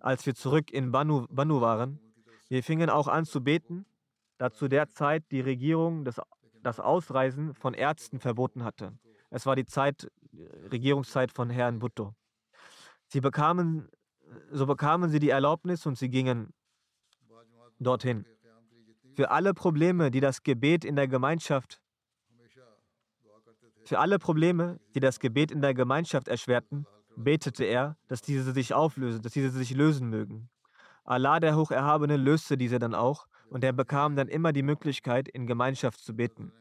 [0.00, 2.00] als wir zurück in Banu, Banu waren.
[2.48, 3.86] Wir fingen auch an zu beten,
[4.38, 6.20] da zu der Zeit die Regierung das,
[6.62, 8.98] das Ausreisen von Ärzten verboten hatte.
[9.28, 10.10] Es war die Zeit,
[10.72, 12.14] Regierungszeit von Herrn Bhutto.
[13.06, 13.88] Sie bekamen,
[14.50, 16.52] so bekamen sie die Erlaubnis und sie gingen
[17.78, 18.24] dorthin.
[19.14, 21.80] Für alle Probleme, die das Gebet in der Gemeinschaft
[23.84, 28.72] für alle Probleme, die das Gebet in der Gemeinschaft erschwerten, betete er, dass diese sich
[28.74, 30.48] auflösen, dass diese sich lösen mögen.
[31.04, 35.46] Allah der Hocherhabene löste diese dann auch und er bekam dann immer die Möglichkeit, in
[35.46, 36.52] Gemeinschaft zu beten.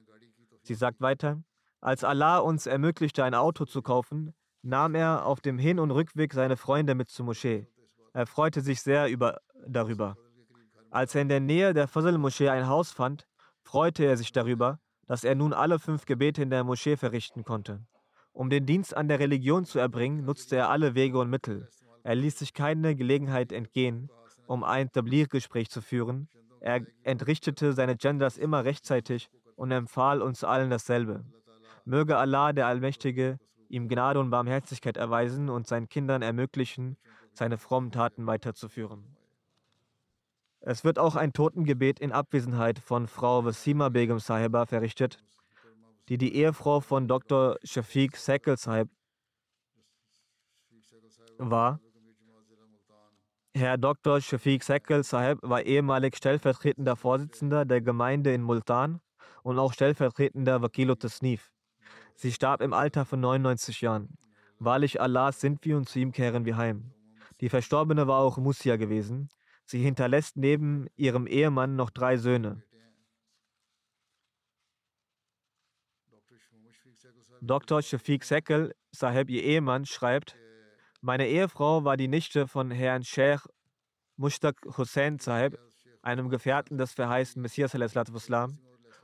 [0.64, 1.44] Sie sagt weiter,
[1.82, 6.34] als Allah uns ermöglichte, ein Auto zu kaufen, nahm er auf dem Hin- und Rückweg
[6.34, 7.68] seine Freunde mit zur Moschee.
[8.14, 10.18] Er freute sich sehr über, darüber.
[10.92, 13.28] Als er in der Nähe der Fazl-Moschee ein Haus fand,
[13.64, 17.86] freute er sich darüber, dass er nun alle fünf Gebete in der Moschee verrichten konnte.
[18.32, 21.70] Um den Dienst an der Religion zu erbringen, nutzte er alle Wege und Mittel.
[22.04, 24.10] Er ließ sich keine Gelegenheit entgehen,
[24.48, 26.28] um ein Tablir-Gespräch zu führen.
[26.60, 31.24] Er entrichtete seine Genders immer rechtzeitig und empfahl uns allen dasselbe.
[31.86, 33.40] Möge Allah, der Allmächtige,
[33.70, 36.98] ihm Gnade und Barmherzigkeit erweisen und seinen Kindern ermöglichen,
[37.34, 39.16] seine frommen Taten weiterzuführen.
[40.62, 45.18] Es wird auch ein Totengebet in Abwesenheit von Frau Wasima Begum Sahiba verrichtet,
[46.10, 47.58] die die Ehefrau von Dr.
[47.64, 48.90] Shafiq Sekel Sahib
[51.38, 51.80] war.
[53.56, 54.20] Herr Dr.
[54.20, 59.00] Shafiq Sekel Sahib war ehemalig stellvertretender Vorsitzender der Gemeinde in Multan
[59.44, 61.52] und auch stellvertretender Wakilot Tasnif.
[62.22, 64.18] Sie starb im Alter von 99 Jahren.
[64.58, 66.92] Wahrlich Allah sind wir und zu ihm kehren wir heim.
[67.40, 69.30] Die Verstorbene war auch Musia gewesen.
[69.64, 72.62] Sie hinterlässt neben ihrem Ehemann noch drei Söhne.
[77.40, 77.82] Dr.
[77.82, 80.36] Shafiq Sekel, Sahib, ihr Ehemann, schreibt,
[81.00, 83.48] meine Ehefrau war die Nichte von Herrn Sheikh
[84.18, 85.58] Mushtaq Hussein Sahib,
[86.02, 87.74] einem Gefährten des verheißten Messias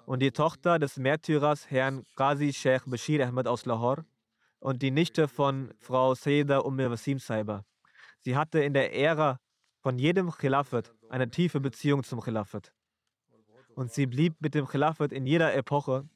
[0.05, 4.05] und die Tochter des Märtyrers Herrn Qazi Sheikh Bashir Ahmed aus Lahore
[4.59, 7.63] und die Nichte von Frau Sayyida Umm Wasim Saiba.
[8.21, 9.39] Sie hatte in der Ära
[9.81, 12.73] von jedem Khilafat eine tiefe Beziehung zum Khilafat.
[13.75, 16.07] Und sie blieb mit dem Khilafat in jeder Epoche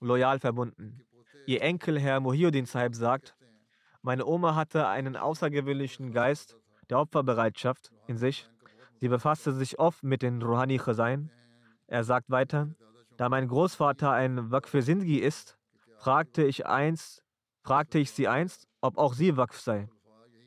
[0.00, 1.06] loyal verbunden.
[1.46, 3.36] Ihr Enkel Herr Muhyiddin Saib sagt,
[4.02, 6.56] meine Oma hatte einen außergewöhnlichen Geist
[6.90, 8.48] der Opferbereitschaft in sich.
[9.00, 11.30] Sie befasste sich oft mit den Rouhani Chazain.
[11.86, 12.74] Er sagt weiter,
[13.16, 15.58] da mein Großvater ein Waqf Sindhi ist,
[15.98, 17.22] fragte ich, einst,
[17.62, 19.88] fragte ich sie einst, ob auch sie Waqf sei.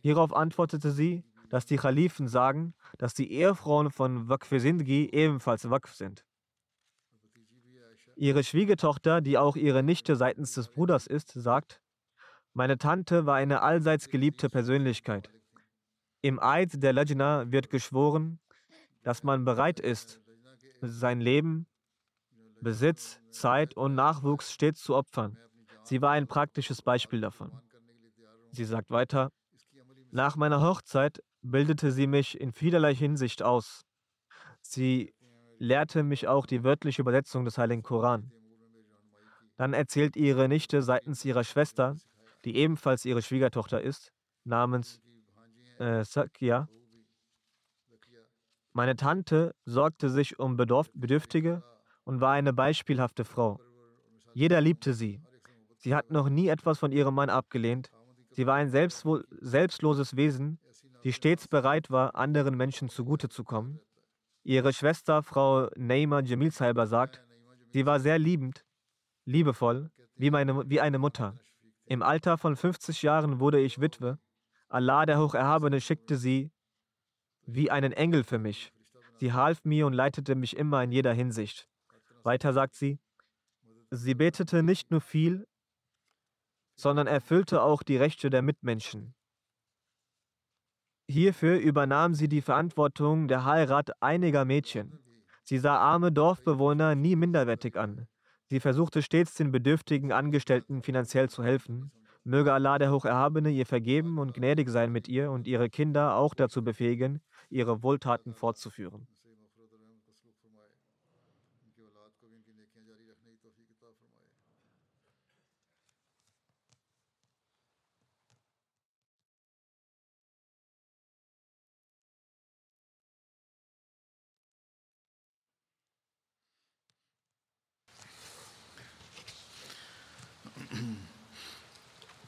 [0.02, 5.94] Hierauf antwortete sie, dass die Khalifen sagen, dass die Ehefrauen von Waqf Sindhi ebenfalls Waqf
[5.94, 6.26] sind.
[8.16, 11.82] Ihre Schwiegertochter, die auch ihre Nichte seitens des Bruders ist, sagt,
[12.54, 15.30] meine Tante war eine allseits geliebte Persönlichkeit.
[16.22, 18.40] Im Eid der Lajna wird geschworen,
[19.04, 20.22] dass man bereit ist,
[20.82, 21.68] sein Leben
[22.66, 25.38] Besitz, Zeit und Nachwuchs stets zu opfern.
[25.84, 27.62] Sie war ein praktisches Beispiel davon.
[28.50, 29.30] Sie sagt weiter,
[30.10, 33.86] Nach meiner Hochzeit bildete sie mich in vielerlei Hinsicht aus.
[34.62, 35.14] Sie
[35.60, 38.32] lehrte mich auch die wörtliche Übersetzung des Heiligen Koran.
[39.58, 41.96] Dann erzählt ihre Nichte seitens ihrer Schwester,
[42.46, 44.12] die ebenfalls ihre Schwiegertochter ist,
[44.44, 45.00] namens
[45.78, 46.68] äh, Sakya.
[48.74, 51.64] Meine Tante sorgte sich um Bedürftige
[52.06, 53.60] und war eine beispielhafte Frau.
[54.34, 55.22] Jeder liebte sie.
[55.78, 57.92] Sie hat noch nie etwas von ihrem Mann abgelehnt.
[58.32, 60.60] Sie war ein selbstloses Wesen,
[61.04, 63.80] die stets bereit war, anderen Menschen zugute zu kommen.
[64.44, 67.24] Ihre Schwester, Frau Neymar Jamil Saiba, sagt,
[67.70, 68.66] sie war sehr liebend,
[69.26, 71.36] liebevoll, wie, meine, wie eine Mutter.
[71.86, 74.20] Im Alter von 50 Jahren wurde ich Witwe.
[74.68, 76.52] Allah, der Hocherhabene, schickte sie
[77.46, 78.74] wie einen Engel für mich.
[79.18, 81.70] Sie half mir und leitete mich immer in jeder Hinsicht.
[82.26, 83.00] Weiter sagt sie,
[83.92, 85.48] sie betete nicht nur viel,
[86.76, 89.14] sondern erfüllte auch die Rechte der Mitmenschen.
[91.08, 95.00] Hierfür übernahm sie die Verantwortung der Heirat einiger Mädchen.
[95.44, 98.08] Sie sah arme Dorfbewohner nie minderwertig an.
[98.48, 101.92] Sie versuchte stets den bedürftigen Angestellten finanziell zu helfen.
[102.24, 106.34] Möge Allah der Hocherhabene ihr vergeben und gnädig sein mit ihr und ihre Kinder auch
[106.34, 109.08] dazu befähigen, ihre Wohltaten fortzuführen.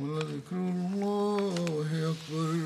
[0.00, 1.54] ولذكر الله
[2.12, 2.56] أكبر